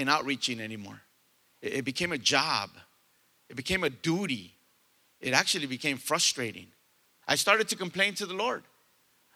[0.00, 1.00] in outreaching anymore.
[1.62, 2.70] It became a job,
[3.48, 4.54] it became a duty.
[5.20, 6.68] It actually became frustrating.
[7.28, 8.62] I started to complain to the Lord.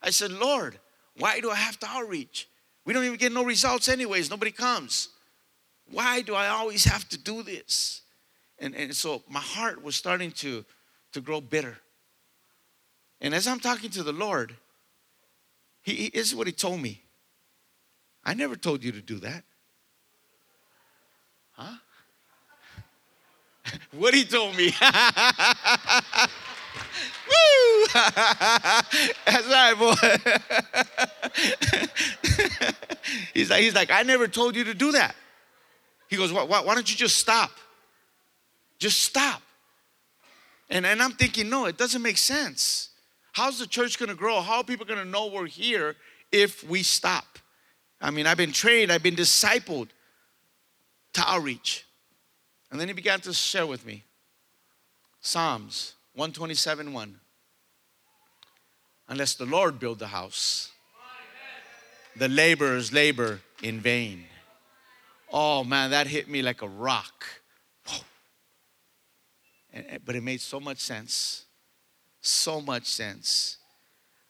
[0.03, 0.79] I said, Lord,
[1.18, 2.48] why do I have to outreach?
[2.87, 4.31] We don't even get no results, anyways.
[4.31, 5.11] Nobody comes.
[5.90, 8.00] Why do I always have to do this?
[8.59, 10.64] And, and so my heart was starting to,
[11.12, 11.77] to grow bitter.
[13.20, 14.57] And as I'm talking to the Lord,
[15.83, 17.03] he, he, is what he told me.
[18.24, 19.44] I never told you to do that.
[21.55, 21.77] Huh?
[23.93, 24.67] what he told me.
[27.29, 27.87] Woo!
[27.95, 29.95] That's right, boy.
[33.33, 35.14] he's, like, he's like, I never told you to do that.
[36.09, 37.51] He goes, why, why don't you just stop?
[38.79, 39.43] Just stop.
[40.69, 42.90] And, and I'm thinking, no, it doesn't make sense.
[43.33, 44.40] How's the church gonna grow?
[44.40, 45.97] How are people gonna know we're here
[46.31, 47.38] if we stop?
[48.01, 49.88] I mean, I've been trained, I've been discipled
[51.14, 51.85] to outreach.
[52.70, 54.05] And then he began to share with me
[55.20, 57.20] Psalms 127 1.
[59.09, 60.70] Unless the Lord build the house,
[62.16, 64.24] the laborers labor in vain.
[65.33, 67.24] Oh man, that hit me like a rock.
[70.05, 71.44] but it made so much sense.
[72.20, 73.59] So much sense.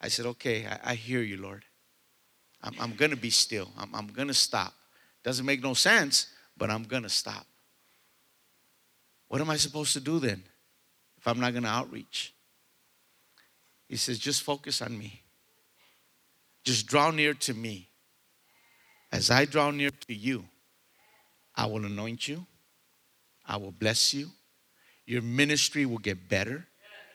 [0.00, 1.64] I said, okay, I, I hear you, Lord.
[2.62, 3.70] I'm, I'm going to be still.
[3.78, 4.74] I'm, I'm going to stop.
[5.22, 7.46] Doesn't make no sense, but I'm going to stop.
[9.28, 10.42] What am I supposed to do then
[11.18, 12.34] if I'm not going to outreach?
[13.88, 15.22] He says, just focus on me.
[16.64, 17.88] Just draw near to me.
[19.12, 20.44] As I draw near to you,
[21.54, 22.46] I will anoint you.
[23.46, 24.30] I will bless you.
[25.06, 26.66] Your ministry will get better.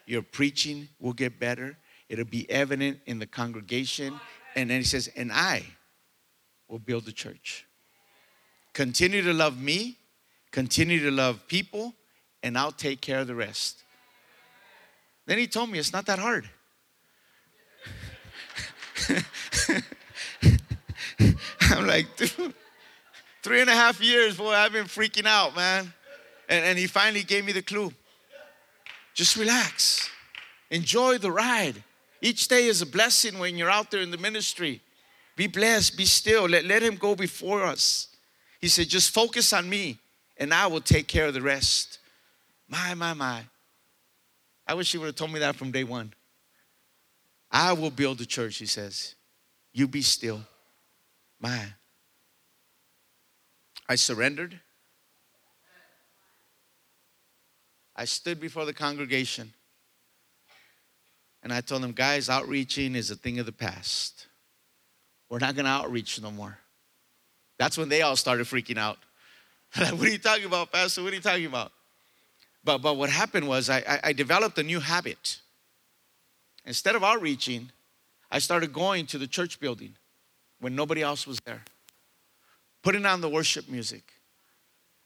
[0.06, 1.78] Your preaching will get better.
[2.08, 4.20] It'll be evident in the congregation.
[4.56, 5.64] And then he says, and I
[6.68, 7.66] will build the church.
[8.74, 9.98] Continue to love me,
[10.52, 11.94] continue to love people,
[12.44, 13.84] and I'll take care of the rest.
[15.26, 16.50] Then he told me it's not that hard.
[21.62, 22.54] I'm like, dude,
[23.44, 25.94] three and a half years, boy, I've been freaking out, man.
[26.48, 27.94] And, and he finally gave me the clue.
[29.14, 30.10] Just relax.
[30.72, 31.84] Enjoy the ride.
[32.22, 34.82] Each day is a blessing when you're out there in the ministry.
[35.36, 36.48] Be blessed, be still.
[36.50, 38.08] Let, let him go before us.
[38.60, 39.98] He said, just focus on me
[40.38, 42.00] and I will take care of the rest.
[42.68, 43.44] My, my, my.
[44.68, 46.14] I wish he would have told me that from day one.
[47.52, 49.16] I will build the church, he says.
[49.74, 50.42] You be still.
[51.40, 51.66] My.
[53.88, 54.60] I surrendered.
[57.96, 59.54] I stood before the congregation
[61.42, 64.28] and I told them, guys, outreaching is a thing of the past.
[65.30, 66.58] We're not going to outreach no more.
[67.60, 68.98] That's when they all started freaking out.
[69.76, 71.04] what are you talking about, Pastor?
[71.04, 71.72] What are you talking about?
[72.64, 75.38] But, but what happened was I, I, I developed a new habit.
[76.66, 77.70] Instead of outreaching,
[78.32, 79.96] I started going to the church building
[80.60, 81.64] when nobody else was there,
[82.82, 84.04] putting on the worship music,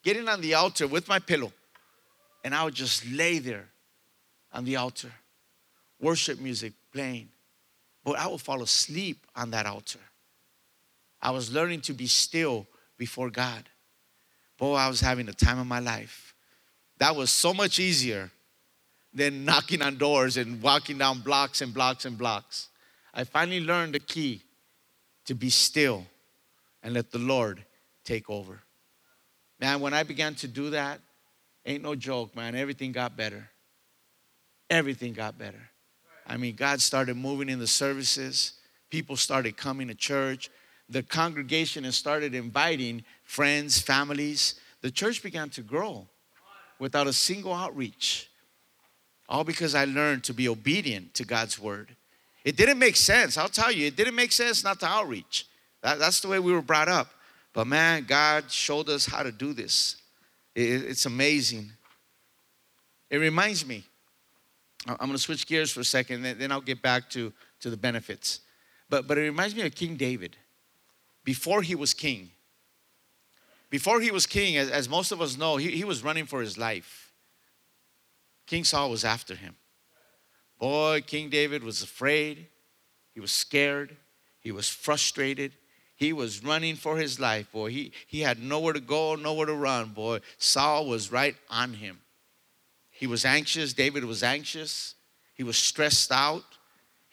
[0.04, 1.52] getting on the altar with my pillow,
[2.44, 3.66] and I would just lay there
[4.52, 5.12] on the altar,
[6.00, 7.30] worship music playing.
[8.04, 10.00] But I would fall asleep on that altar.
[11.24, 13.70] I was learning to be still before God.
[14.58, 16.36] Boy, I was having the time of my life.
[17.00, 18.30] That was so much easier
[19.14, 22.68] than knocking on doors and walking down blocks and blocks and blocks.
[23.14, 24.44] I finally learned the key
[25.26, 26.06] to be still
[26.84, 27.64] and let the Lord
[28.04, 28.60] take over.
[29.62, 31.00] Man, when I began to do that,
[31.66, 33.50] ain't no joke, man, everything got better.
[34.70, 35.70] Everything got better.
[36.28, 38.54] I mean, God started moving in the services,
[38.90, 40.50] people started coming to church,
[40.94, 44.56] the congregation has started inviting friends, families.
[44.82, 46.08] The church began to grow
[46.78, 48.30] without a single outreach.
[49.28, 51.96] All because I learned to be obedient to God's word.
[52.46, 53.38] It didn't make sense.
[53.38, 55.48] I'll tell you, it didn't make sense not to outreach.
[55.82, 57.08] That, that's the way we were brought up.
[57.54, 59.96] But man, God showed us how to do this.
[60.54, 61.72] It, it's amazing.
[63.10, 63.84] It reminds me,
[64.86, 67.78] I'm going to switch gears for a second, then I'll get back to, to the
[67.78, 68.42] benefits.
[68.90, 70.36] But, but it reminds me of King David
[71.24, 72.32] before he was king.
[73.70, 76.42] Before he was king, as, as most of us know, he, he was running for
[76.42, 77.12] his life.
[78.46, 79.56] King Saul was after him.
[80.60, 82.48] Boy, King David was afraid.
[83.14, 83.96] He was scared.
[84.40, 85.54] He was frustrated.
[85.96, 87.70] He was running for his life, boy.
[87.70, 90.20] He, he had nowhere to go, nowhere to run, boy.
[90.38, 92.00] Saul was right on him.
[92.90, 93.74] He was anxious.
[93.74, 94.96] David was anxious.
[95.34, 96.44] He was stressed out.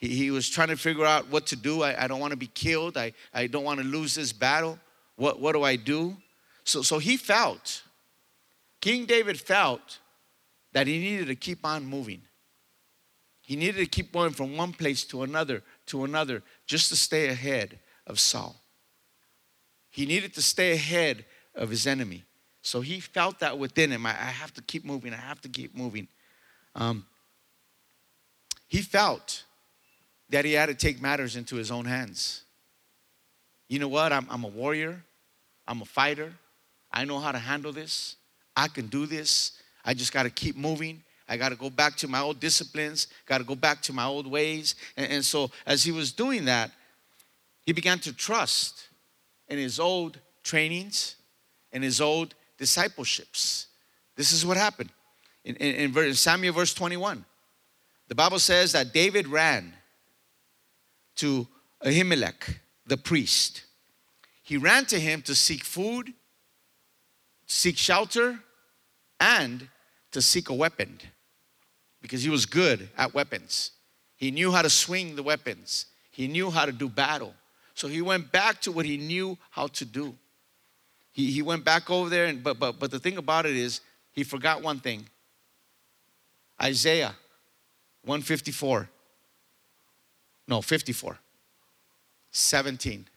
[0.01, 1.83] He, was trying to figure out what to do.
[1.83, 2.97] I, I don't want to be killed.
[2.97, 4.79] I, I don't want to lose this battle.
[5.15, 6.17] What, what do I do?
[6.63, 7.83] So, so he felt,
[8.79, 9.99] King David felt
[10.73, 12.23] that he needed to keep on moving.
[13.41, 17.27] He needed to keep going from one place to another to another just to stay
[17.27, 18.55] ahead of Saul.
[19.91, 22.23] He needed to stay ahead of his enemy.
[22.63, 24.05] So he felt that within him.
[24.05, 25.13] I, I have to keep moving.
[25.13, 26.07] I have to keep moving.
[26.75, 27.05] Um,
[28.67, 29.43] he felt
[30.31, 32.43] that he had to take matters into his own hands.
[33.67, 34.11] You know what?
[34.11, 35.03] I'm, I'm a warrior,
[35.67, 36.33] I'm a fighter.
[36.91, 38.17] I know how to handle this.
[38.55, 39.53] I can do this.
[39.85, 41.03] I just got to keep moving.
[41.27, 44.03] I got to go back to my old disciplines, got to go back to my
[44.03, 44.75] old ways.
[44.97, 46.71] And, and, so, as he was doing that,
[47.65, 48.89] he began to trust
[49.47, 51.15] in his old trainings
[51.71, 53.67] and his old discipleships.
[54.17, 54.89] This is what happened.
[55.45, 57.23] In, in, in Samuel, verse 21,
[58.09, 59.73] the Bible says that David ran
[61.17, 61.47] to
[61.83, 63.63] Ahimelech, the priest.
[64.43, 66.13] He ran to him to seek food,
[67.45, 68.39] seek shelter,
[69.19, 69.67] and
[70.11, 70.99] to seek a weapon
[72.01, 73.71] because he was good at weapons.
[74.15, 77.33] He knew how to swing the weapons, he knew how to do battle.
[77.73, 80.15] So he went back to what he knew how to do.
[81.13, 83.81] He, he went back over there, and, but, but, but the thing about it is,
[84.11, 85.07] he forgot one thing
[86.61, 87.15] Isaiah
[88.03, 88.89] 154
[90.47, 91.17] no, 54.
[92.31, 93.07] 17.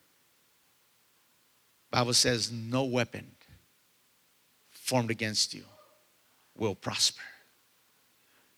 [1.91, 3.31] Bible says, no weapon
[4.71, 5.65] formed against you
[6.57, 7.23] will prosper.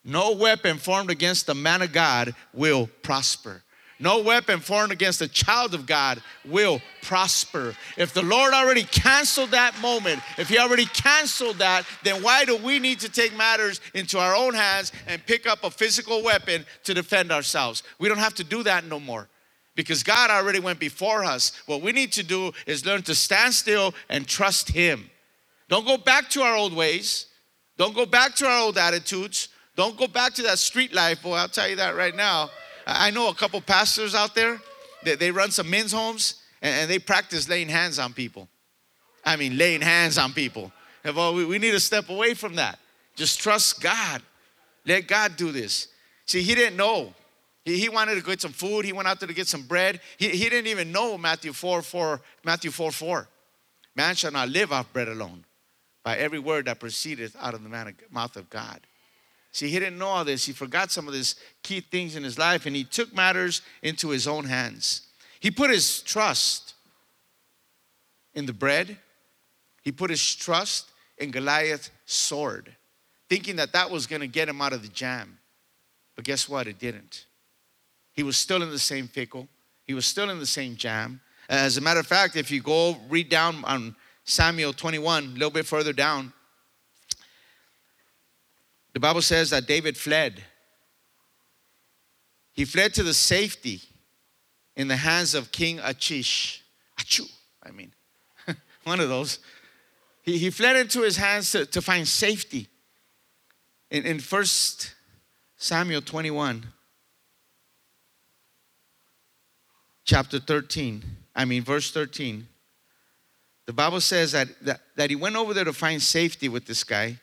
[0.05, 3.63] No weapon formed against the man of God will prosper.
[3.99, 7.75] No weapon formed against the child of God will prosper.
[7.97, 12.57] If the Lord already canceled that moment, if He already canceled that, then why do
[12.57, 16.67] we need to take matters into our own hands and pick up a physical weapon
[16.85, 17.83] to defend ourselves?
[17.99, 19.29] We don't have to do that no more
[19.75, 21.53] because God already went before us.
[21.67, 25.09] What we need to do is learn to stand still and trust Him.
[25.69, 27.27] Don't go back to our old ways,
[27.79, 31.23] don't go back to our old attitudes, don't go back to that street life.
[31.23, 32.51] Boy, I'll tell you that right now.
[32.87, 34.61] I know a couple pastors out there
[35.05, 38.49] that they run some men's homes and, they practice laying hands on people.
[39.25, 40.73] I mean, laying hands on people.
[41.05, 42.79] Well, we need to step away from that.
[43.15, 44.23] Just trust God.
[44.85, 45.89] Let God do this.
[46.27, 47.13] See, he didn't know.
[47.65, 48.85] He, wanted to get some food.
[48.85, 50.01] He went out there to get some bread.
[50.19, 53.29] He, he didn't even know Matthew 4 4, Matthew 4 4.
[53.97, 55.45] Man shall not live off bread alone,
[56.05, 58.81] by every word that proceedeth out of the mouth of God.
[59.57, 60.45] See, he didn't know all this.
[60.45, 64.11] He forgot some of these key things in his life and he took matters into
[64.11, 65.07] his own hands.
[65.41, 66.75] He put his trust
[68.35, 68.99] in the bread,
[69.81, 72.77] he put his trust in Goliath's sword,
[73.31, 75.39] thinking that that was going to get him out of the jam.
[76.17, 76.67] But guess what?
[76.67, 77.25] It didn't.
[78.13, 79.49] He was still in the same pickle,
[79.85, 81.23] he was still in the same jam.
[81.49, 85.49] As a matter of fact, if you go read down on Samuel 21, a little
[85.49, 86.35] bit further down,
[88.97, 90.43] the Bible says that David fled.
[92.55, 93.83] He fled to the safety
[94.75, 96.63] in the hands of King Achish.
[96.99, 97.31] Achoo.
[97.63, 97.93] I mean,
[98.85, 99.41] one of those.
[100.23, 102.69] He, he fled into his hands to, to find safety.
[103.91, 104.45] In, in 1
[105.59, 106.65] Samuel 21,
[110.07, 112.49] chapter 13, I mean, verse 13,
[113.67, 116.83] the Bible says that, that, that he went over there to find safety with this
[116.83, 117.19] guy.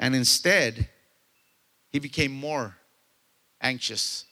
[0.00, 0.88] And instead,
[1.90, 2.76] he became more
[3.60, 4.24] anxious,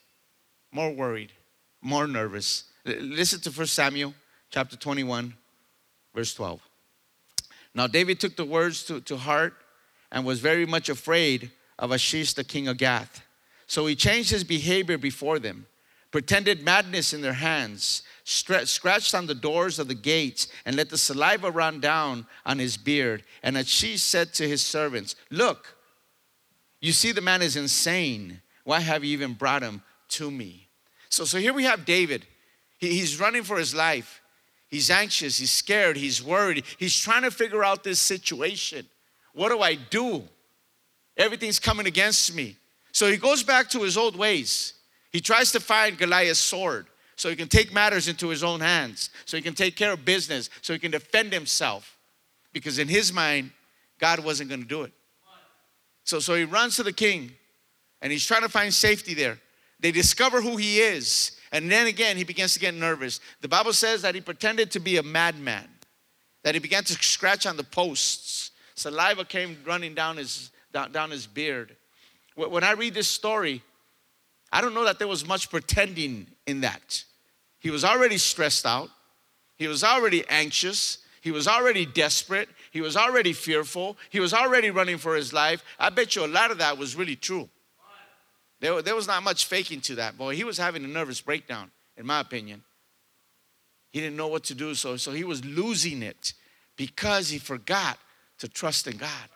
[0.71, 1.31] more worried,
[1.81, 2.65] more nervous.
[2.85, 4.13] Listen to 1 Samuel
[4.49, 5.33] chapter 21,
[6.15, 6.61] verse 12.
[7.73, 9.53] Now, David took the words to, to heart
[10.11, 13.21] and was very much afraid of Achish, the king of Gath.
[13.67, 15.67] So he changed his behavior before them,
[16.17, 20.97] pretended madness in their hands, scratched on the doors of the gates, and let the
[20.97, 23.23] saliva run down on his beard.
[23.43, 25.75] And Achish said to his servants, Look,
[26.81, 28.41] you see the man is insane.
[28.63, 30.69] Why have you even brought him to me?
[31.09, 32.25] So, so here we have David.
[32.79, 34.19] He, he's running for his life.
[34.69, 36.63] He's anxious, he's scared, he's worried.
[36.79, 38.87] He's trying to figure out this situation.
[39.33, 40.23] What do I do?
[41.15, 42.57] Everything's coming against me.
[42.91, 44.73] So he goes back to his old ways.
[45.11, 49.09] He tries to find Goliath's sword so he can take matters into his own hands,
[49.25, 51.97] so he can take care of business, so he can defend himself.
[52.53, 53.51] Because in his mind,
[53.99, 54.93] God wasn't going to do it.
[56.03, 57.31] So, so he runs to the king
[58.01, 59.39] and he's trying to find safety there.
[59.79, 63.19] They discover who he is and then again, he begins to get nervous.
[63.41, 65.67] The Bible says that he pretended to be a madman,
[66.43, 68.51] that he began to scratch on the posts.
[68.75, 71.75] Saliva came running down his, down, down his beard.
[72.35, 73.63] When I read this story,
[74.57, 77.03] I don't know that there was much pretending in that.
[77.59, 78.89] He was already stressed out,
[79.55, 84.71] he was already anxious, he was already desperate, he was already fearful, he was already
[84.71, 85.63] running for his life.
[85.77, 87.47] I bet you a lot of that was really true.
[88.59, 90.35] There, there was not much faking to that boy.
[90.35, 92.63] He was having a nervous breakdown, in my opinion.
[93.91, 96.33] He didn't know what to do, so, so he was losing it
[96.75, 97.99] because he forgot
[98.39, 99.29] to trust in God.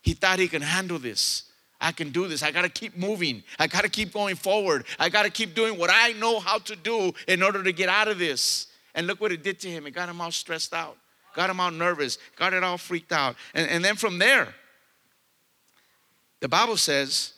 [0.00, 1.51] He thought he could handle this.
[1.82, 2.42] I can do this.
[2.42, 3.42] I got to keep moving.
[3.58, 4.86] I got to keep going forward.
[4.98, 7.88] I got to keep doing what I know how to do in order to get
[7.88, 8.68] out of this.
[8.94, 9.86] And look what it did to him.
[9.86, 10.96] It got him all stressed out,
[11.34, 13.36] got him all nervous, got it all freaked out.
[13.52, 14.54] And, and then from there,
[16.40, 17.34] the Bible says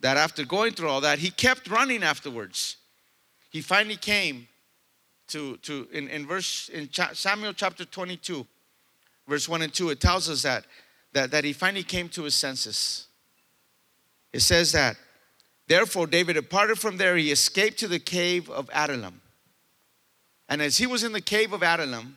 [0.00, 2.76] that after going through all that, he kept running afterwards.
[3.50, 4.46] He finally came
[5.28, 8.46] to, to in, in verse in Samuel chapter 22,
[9.26, 10.64] verse 1 and 2, it tells us that,
[11.12, 13.06] that, that he finally came to his senses.
[14.32, 14.96] It says that,
[15.66, 19.20] therefore David departed from there, he escaped to the cave of Adullam.
[20.48, 22.16] And as he was in the cave of Adullam,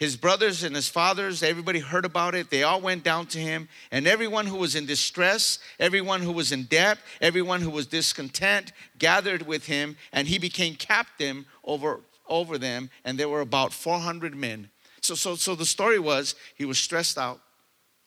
[0.00, 2.48] his brothers and his fathers, everybody heard about it.
[2.48, 3.68] They all went down to him.
[3.90, 8.72] And everyone who was in distress, everyone who was in debt, everyone who was discontent
[8.98, 9.98] gathered with him.
[10.10, 12.88] And he became captain over, over them.
[13.04, 14.70] And there were about 400 men.
[15.02, 17.42] So, so, so the story was he was stressed out.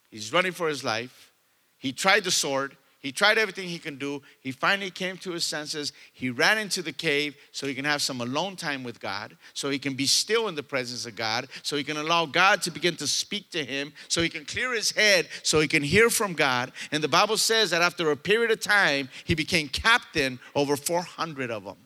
[0.10, 1.32] He's running for his life.
[1.78, 2.76] He tried the sword.
[3.04, 4.22] He tried everything he can do.
[4.39, 5.91] He finally came to his senses.
[6.14, 9.70] He ran into the cave so he can have some alone time with God, so
[9.70, 12.72] he can be still in the presence of God, so he can allow God to
[12.72, 16.10] begin to speak to him, so he can clear his head, so he can hear
[16.10, 16.72] from God.
[16.93, 21.51] And the Bible says that after a period of time, he became captain over 400
[21.51, 21.78] of them.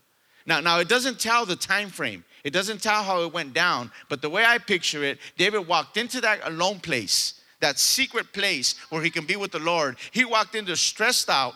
[0.46, 2.24] Now, now it doesn't tell the time frame.
[2.44, 5.98] It doesn't tell how it went down, but the way I picture it, David walked
[5.98, 9.98] into that alone place that secret place where he can be with the Lord.
[10.12, 11.54] He walked in there stressed out,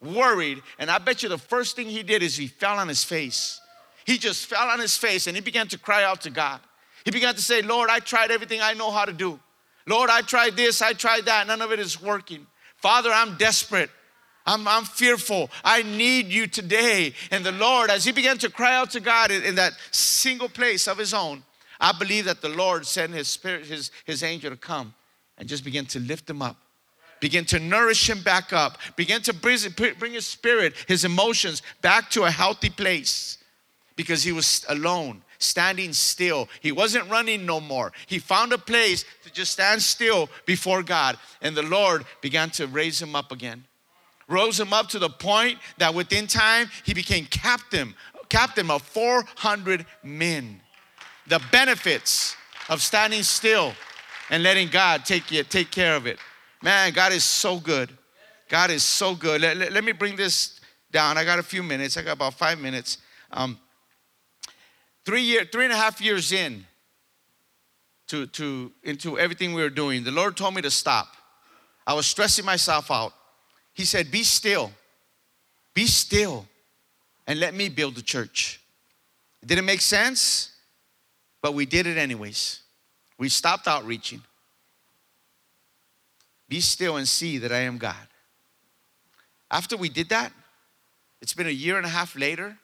[0.00, 3.04] worried, and I bet you the first thing he did is he fell on his
[3.04, 3.60] face.
[4.04, 6.60] He just fell on his face and he began to cry out to God.
[7.04, 9.38] He began to say, Lord, I tried everything I know how to do.
[9.86, 12.46] Lord, I tried this, I tried that, none of it is working.
[12.76, 13.90] Father, I'm desperate.
[14.44, 15.50] I'm, I'm fearful.
[15.64, 17.14] I need you today.
[17.30, 20.48] And the Lord, as he began to cry out to God in, in that single
[20.48, 21.44] place of his own,
[21.80, 24.94] I believe that the Lord sent his spirit, his, his angel to come
[25.38, 26.56] and just begin to lift him up.
[27.20, 28.78] Begin to nourish him back up.
[28.96, 33.38] Begin to bring his spirit, his emotions back to a healthy place
[33.94, 36.48] because he was alone, standing still.
[36.60, 37.92] He wasn't running no more.
[38.06, 41.16] He found a place to just stand still before God.
[41.40, 43.64] And the Lord began to raise him up again.
[44.26, 47.94] Rose him up to the point that within time he became captain,
[48.28, 50.60] captain of 400 men.
[51.28, 52.34] The benefits
[52.68, 53.74] of standing still
[54.32, 56.18] and letting God take, you, take care of it.
[56.62, 57.90] Man, God is so good.
[58.48, 59.42] God is so good.
[59.42, 60.58] Let, let, let, me bring this
[60.90, 61.18] down.
[61.18, 61.98] I got a few minutes.
[61.98, 62.96] I got about five minutes.
[63.30, 63.58] Um,
[65.04, 66.64] three year, three and a half years in
[68.08, 71.08] to, to into everything we were doing, the Lord told me to stop.
[71.86, 73.12] I was stressing myself out.
[73.74, 74.72] He said, "Be still.
[75.74, 76.46] Be still.
[77.26, 78.60] and let me build the church.
[79.42, 80.50] It didn't make sense,
[81.40, 82.61] but we did it anyways.
[83.22, 84.20] We stopped outreaching.
[86.48, 88.08] Be still and see that I am God.
[89.48, 90.32] After we did that,
[91.20, 92.58] it's been a year and a half later.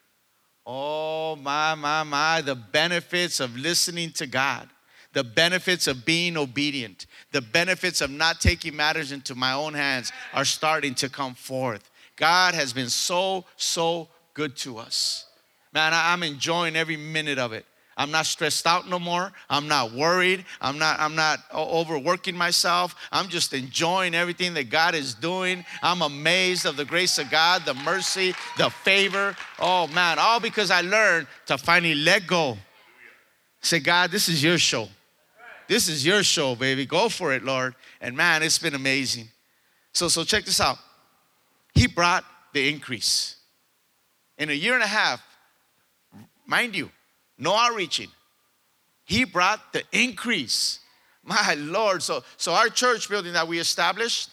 [0.67, 4.69] Oh, my, my, my, the benefits of listening to God,
[5.13, 10.11] the benefits of being obedient, the benefits of not taking matters into my own hands
[10.35, 11.89] are starting to come forth.
[12.17, 15.25] God has been so, so good to us.
[15.73, 17.65] Man, I'm enjoying every minute of it.
[17.99, 19.33] I'm not stressed out no more.
[19.51, 20.45] I'm not worried.
[20.61, 22.95] I'm not I'm not overworking myself.
[23.11, 25.65] I'm just enjoying everything that God is doing.
[25.83, 29.37] I'm amazed of the grace of God, the mercy, the favor.
[29.59, 32.57] Oh man, all because I learned to finally let go.
[33.61, 34.89] Say, God, this is your show.
[35.67, 36.87] This is your show, baby.
[36.87, 37.75] Go for it, Lord.
[38.01, 39.29] And man, it's been amazing.
[39.93, 40.79] So so check this out.
[41.75, 43.35] He brought the increase.
[44.39, 45.21] In a year and a half,
[46.47, 46.93] mind you,
[47.39, 48.09] no outreaching.
[49.05, 50.81] He brought the increase.
[51.25, 52.03] My Lord.
[52.03, 54.31] So, so our church building that we established,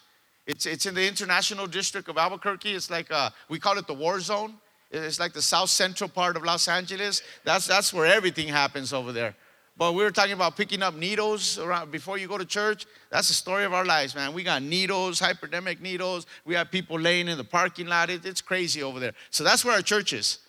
[0.47, 2.73] it's, it's in the international district of Albuquerque.
[2.73, 4.53] It's like, uh, we call it the war zone.
[4.91, 7.21] It's like the south central part of Los Angeles.
[7.43, 9.35] That's, that's where everything happens over there.
[9.77, 12.85] But we were talking about picking up needles around before you go to church.
[13.09, 14.31] That's the story of our lives, man.
[14.33, 16.27] We got needles, hypodermic needles.
[16.45, 18.09] We have people laying in the parking lot.
[18.09, 19.13] It, it's crazy over there.
[19.31, 20.39] So that's where our church is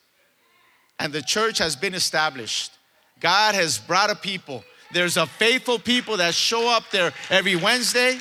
[0.99, 2.73] and the church has been established.
[3.21, 4.65] God has brought a people.
[4.93, 8.19] There's a faithful people that show up there every Wednesday,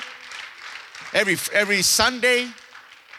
[1.12, 2.48] every, every Sunday.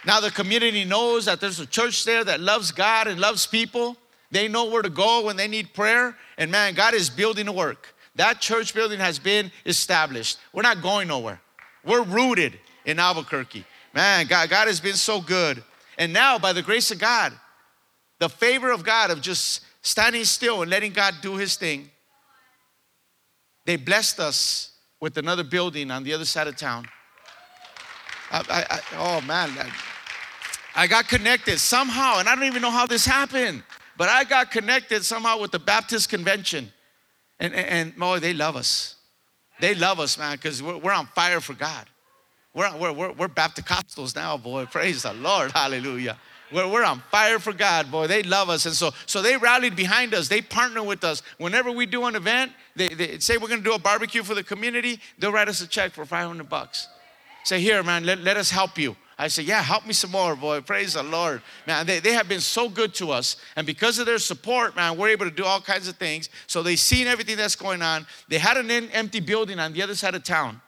[0.06, 3.98] Now the community knows that there's a church there that loves God and loves people.
[4.32, 6.16] They know where to go when they need prayer.
[6.38, 7.94] And man, God is building a work.
[8.16, 10.40] That church building has been established.
[10.52, 11.40] We're not going nowhere.
[11.86, 13.64] We're rooted in Albuquerque.
[13.94, 15.64] Man, God, God has been so good.
[15.98, 17.34] And now, by the grace of God,
[18.20, 21.90] the favor of God of just standing still and letting God do his thing,
[23.66, 26.88] they blessed us with another building on the other side of town.
[28.32, 29.52] I, I, I, oh man,
[30.76, 33.64] I got connected somehow, and I don't even know how this happened,
[33.98, 36.72] but I got connected somehow with the Baptist convention.
[37.40, 38.96] And, and, and boy, they love us.
[39.60, 41.88] They love us, man, because we're, we're on fire for God.
[42.54, 44.66] We're, we're, we're, we're Baptist now, boy.
[44.66, 45.52] Praise the Lord.
[45.52, 46.18] Hallelujah.
[46.52, 48.08] We're, we're on fire for God, boy.
[48.08, 48.66] They love us.
[48.66, 50.28] And so, so they rallied behind us.
[50.28, 51.22] They partner with us.
[51.38, 54.36] Whenever we do an event, they, they say we're going to do a barbecue for
[54.36, 56.88] the community, they'll write us a check for 500 bucks.
[57.44, 58.96] Say, here, man, let, let us help you.
[59.20, 60.62] I say, yeah, help me some more, boy.
[60.62, 61.42] Praise the Lord.
[61.66, 63.38] Man, they, they have been so good to us.
[63.56, 66.30] And because of their support, man, we're able to do all kinds of things.
[66.46, 68.06] So they seen everything that's going on.
[68.28, 70.62] They had an empty building on the other side of town.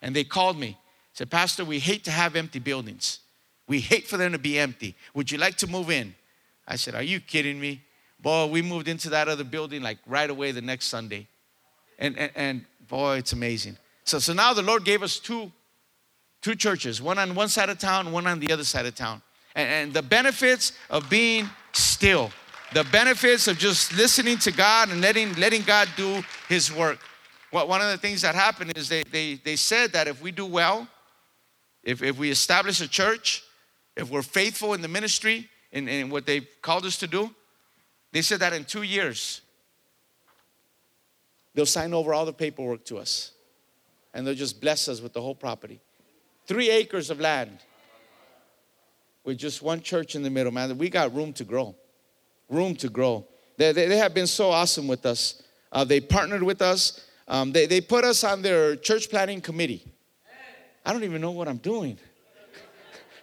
[0.00, 0.78] And they called me.
[1.12, 3.20] Said, Pastor, we hate to have empty buildings.
[3.72, 4.94] We hate for them to be empty.
[5.14, 6.14] Would you like to move in?
[6.68, 7.80] I said, Are you kidding me?
[8.20, 11.26] Boy, we moved into that other building like right away the next Sunday.
[11.98, 13.78] And, and, and boy, it's amazing.
[14.04, 15.50] So, so now the Lord gave us two,
[16.42, 19.22] two churches, one on one side of town, one on the other side of town.
[19.54, 22.30] And, and the benefits of being still,
[22.74, 26.98] the benefits of just listening to God and letting, letting God do His work.
[27.50, 30.30] Well, one of the things that happened is they, they, they said that if we
[30.30, 30.86] do well,
[31.82, 33.42] if, if we establish a church,
[33.96, 37.34] if we're faithful in the ministry and in, what they've called us to do,
[38.12, 39.40] they said that in two years,
[41.54, 43.32] they'll sign over all the paperwork to us
[44.14, 45.80] and they'll just bless us with the whole property.
[46.46, 47.58] Three acres of land
[49.24, 50.76] with just one church in the middle, man.
[50.76, 51.74] We got room to grow.
[52.48, 53.26] Room to grow.
[53.56, 55.42] They, they, they have been so awesome with us.
[55.70, 57.06] Uh, they partnered with us.
[57.28, 59.84] Um, they, they put us on their church planting committee.
[60.84, 61.98] I don't even know what I'm doing.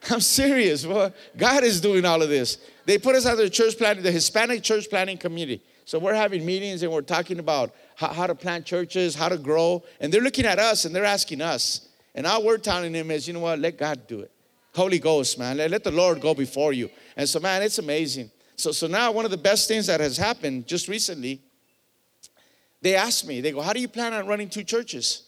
[0.10, 0.86] I'm serious.
[0.86, 2.58] Well, God is doing all of this.
[2.86, 5.62] They put us under the church planting, the Hispanic church planning community.
[5.86, 9.38] So we're having meetings and we're talking about how, how, to plant churches, how to
[9.38, 9.84] grow.
[10.00, 11.88] And they're looking at us and they're asking us.
[12.16, 14.32] And our word telling them is, you know what, let God do it.
[14.76, 15.58] Holy Ghost, man.
[15.58, 16.90] Let, let the Lord go before you.
[17.18, 18.30] And so, man, it's amazing.
[18.56, 21.42] So, so now one of the best things that has happened just recently,
[22.82, 25.24] they asked me, they go, how do you plan on running two churches?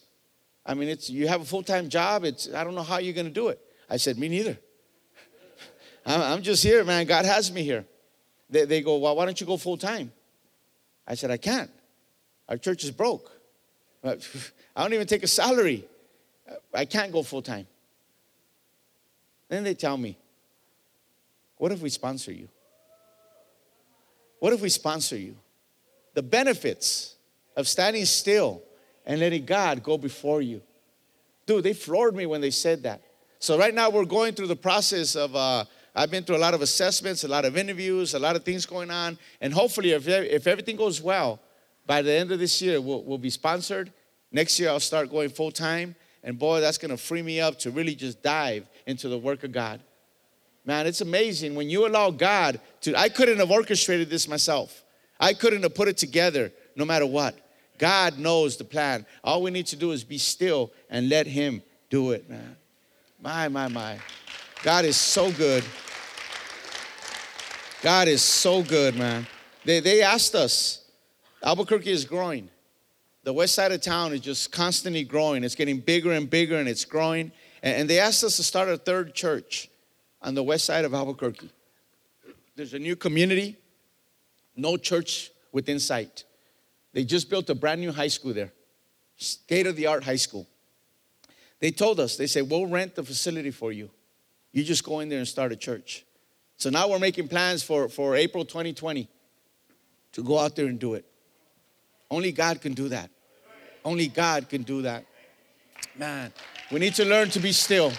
[0.65, 2.23] I mean, it's you have a full-time job.
[2.23, 3.59] It's I don't know how you're gonna do it.
[3.91, 4.57] I said, Me neither.
[6.05, 7.05] I'm just here, man.
[7.05, 7.85] God has me here.
[8.49, 10.13] They, they go, Well, why don't you go full time?
[11.05, 11.69] I said, I can't.
[12.47, 13.29] Our church is broke.
[14.03, 14.15] I
[14.77, 15.83] don't even take a salary.
[16.73, 17.67] I can't go full time.
[19.49, 20.17] Then they tell me,
[21.57, 22.47] What if we sponsor you?
[24.39, 25.35] What if we sponsor you?
[26.13, 27.15] The benefits
[27.57, 28.63] of standing still
[29.05, 30.61] and letting God go before you.
[31.45, 33.01] Dude, they floored me when they said that.
[33.41, 35.65] So right now we're going through the process of uh,
[35.95, 38.67] I've been through a lot of assessments, a lot of interviews, a lot of things
[38.67, 39.17] going on.
[39.41, 41.39] And hopefully, if, if everything goes well,
[41.87, 43.91] by the end of this year, we'll, we'll be sponsored.
[44.31, 45.95] Next year, I'll start going full time.
[46.23, 49.43] And boy, that's going to free me up to really just dive into the work
[49.43, 49.81] of God.
[50.63, 52.95] Man, it's amazing when you allow God to.
[52.95, 54.83] I couldn't have orchestrated this myself,
[55.19, 57.35] I couldn't have put it together no matter what.
[57.79, 59.03] God knows the plan.
[59.23, 62.57] All we need to do is be still and let Him do it, man.
[63.21, 63.99] My, my, my.
[64.63, 65.63] God is so good.
[67.83, 69.27] God is so good, man.
[69.63, 70.85] They, they asked us,
[71.43, 72.49] Albuquerque is growing.
[73.23, 75.43] The west side of town is just constantly growing.
[75.43, 77.31] It's getting bigger and bigger and it's growing.
[77.61, 79.69] And, and they asked us to start a third church
[80.23, 81.51] on the west side of Albuquerque.
[82.55, 83.57] There's a new community,
[84.55, 86.23] no church within sight.
[86.93, 88.51] They just built a brand new high school there,
[89.15, 90.47] state of the art high school.
[91.61, 93.89] They told us, they said, we'll rent the facility for you.
[94.51, 96.03] You just go in there and start a church.
[96.57, 99.07] So now we're making plans for, for April 2020
[100.13, 101.05] to go out there and do it.
[102.09, 103.09] Only God can do that.
[103.85, 105.05] Only God can do that.
[105.97, 106.33] Man,
[106.71, 107.93] we need to learn to be still.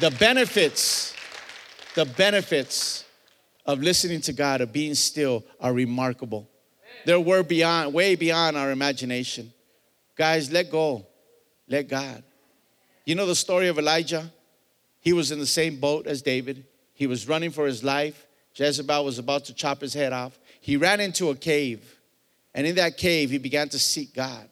[0.00, 1.14] The benefits,
[1.94, 3.04] the benefits
[3.66, 6.48] of listening to God, of being still, are remarkable.
[7.06, 9.52] They're beyond, way beyond our imagination.
[10.16, 11.06] Guys, let go.
[11.68, 12.22] Let God.
[13.10, 14.30] You know the story of Elijah?
[15.00, 16.64] He was in the same boat as David.
[16.94, 18.28] He was running for his life.
[18.54, 20.38] Jezebel was about to chop his head off.
[20.60, 21.98] He ran into a cave.
[22.54, 24.48] And in that cave, he began to seek God.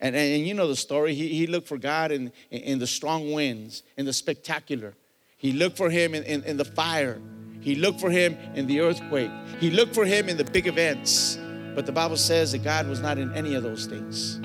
[0.00, 1.14] And, and, and you know the story.
[1.14, 4.94] He, he looked for God in, in, in, the strong winds, in the spectacular.
[5.36, 7.20] He looked for him in, in, in the fire.
[7.60, 9.30] He looked for him in the earthquake.
[9.60, 11.38] He looked for him in the big events.
[11.76, 14.40] But the Bible says that God was not in any of those things.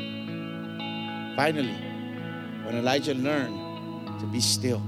[1.36, 1.91] Finally,
[2.72, 4.82] when Elijah learned to be still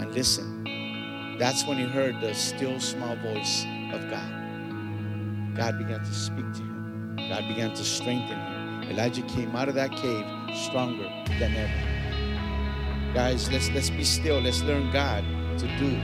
[0.00, 5.54] and listen, that's when he heard the still small voice of God.
[5.54, 8.90] God began to speak to him, God began to strengthen him.
[8.90, 10.26] Elijah came out of that cave
[10.56, 11.04] stronger
[11.38, 13.14] than ever.
[13.14, 14.40] Guys, let's let's be still.
[14.40, 15.22] Let's learn God
[15.60, 15.96] to do.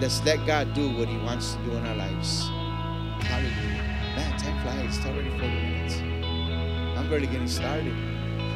[0.00, 2.48] Let's let God do what He wants to do in our lives.
[3.28, 3.84] Hallelujah.
[4.16, 4.96] Man, time flies.
[4.96, 5.94] It's already 40 minutes.
[6.98, 7.94] I'm barely getting started.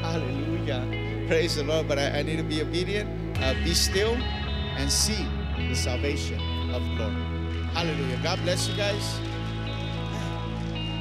[0.02, 1.05] Hallelujah.
[1.26, 1.88] Praise the Lord.
[1.88, 6.38] But I, I need to be obedient, uh, be still, and see the salvation
[6.70, 7.12] of the Lord.
[7.74, 8.20] Hallelujah.
[8.22, 9.20] God bless you guys.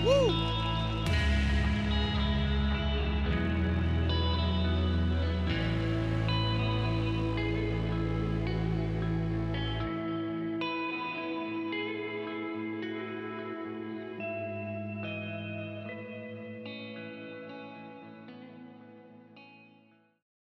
[0.03, 0.64] Woo.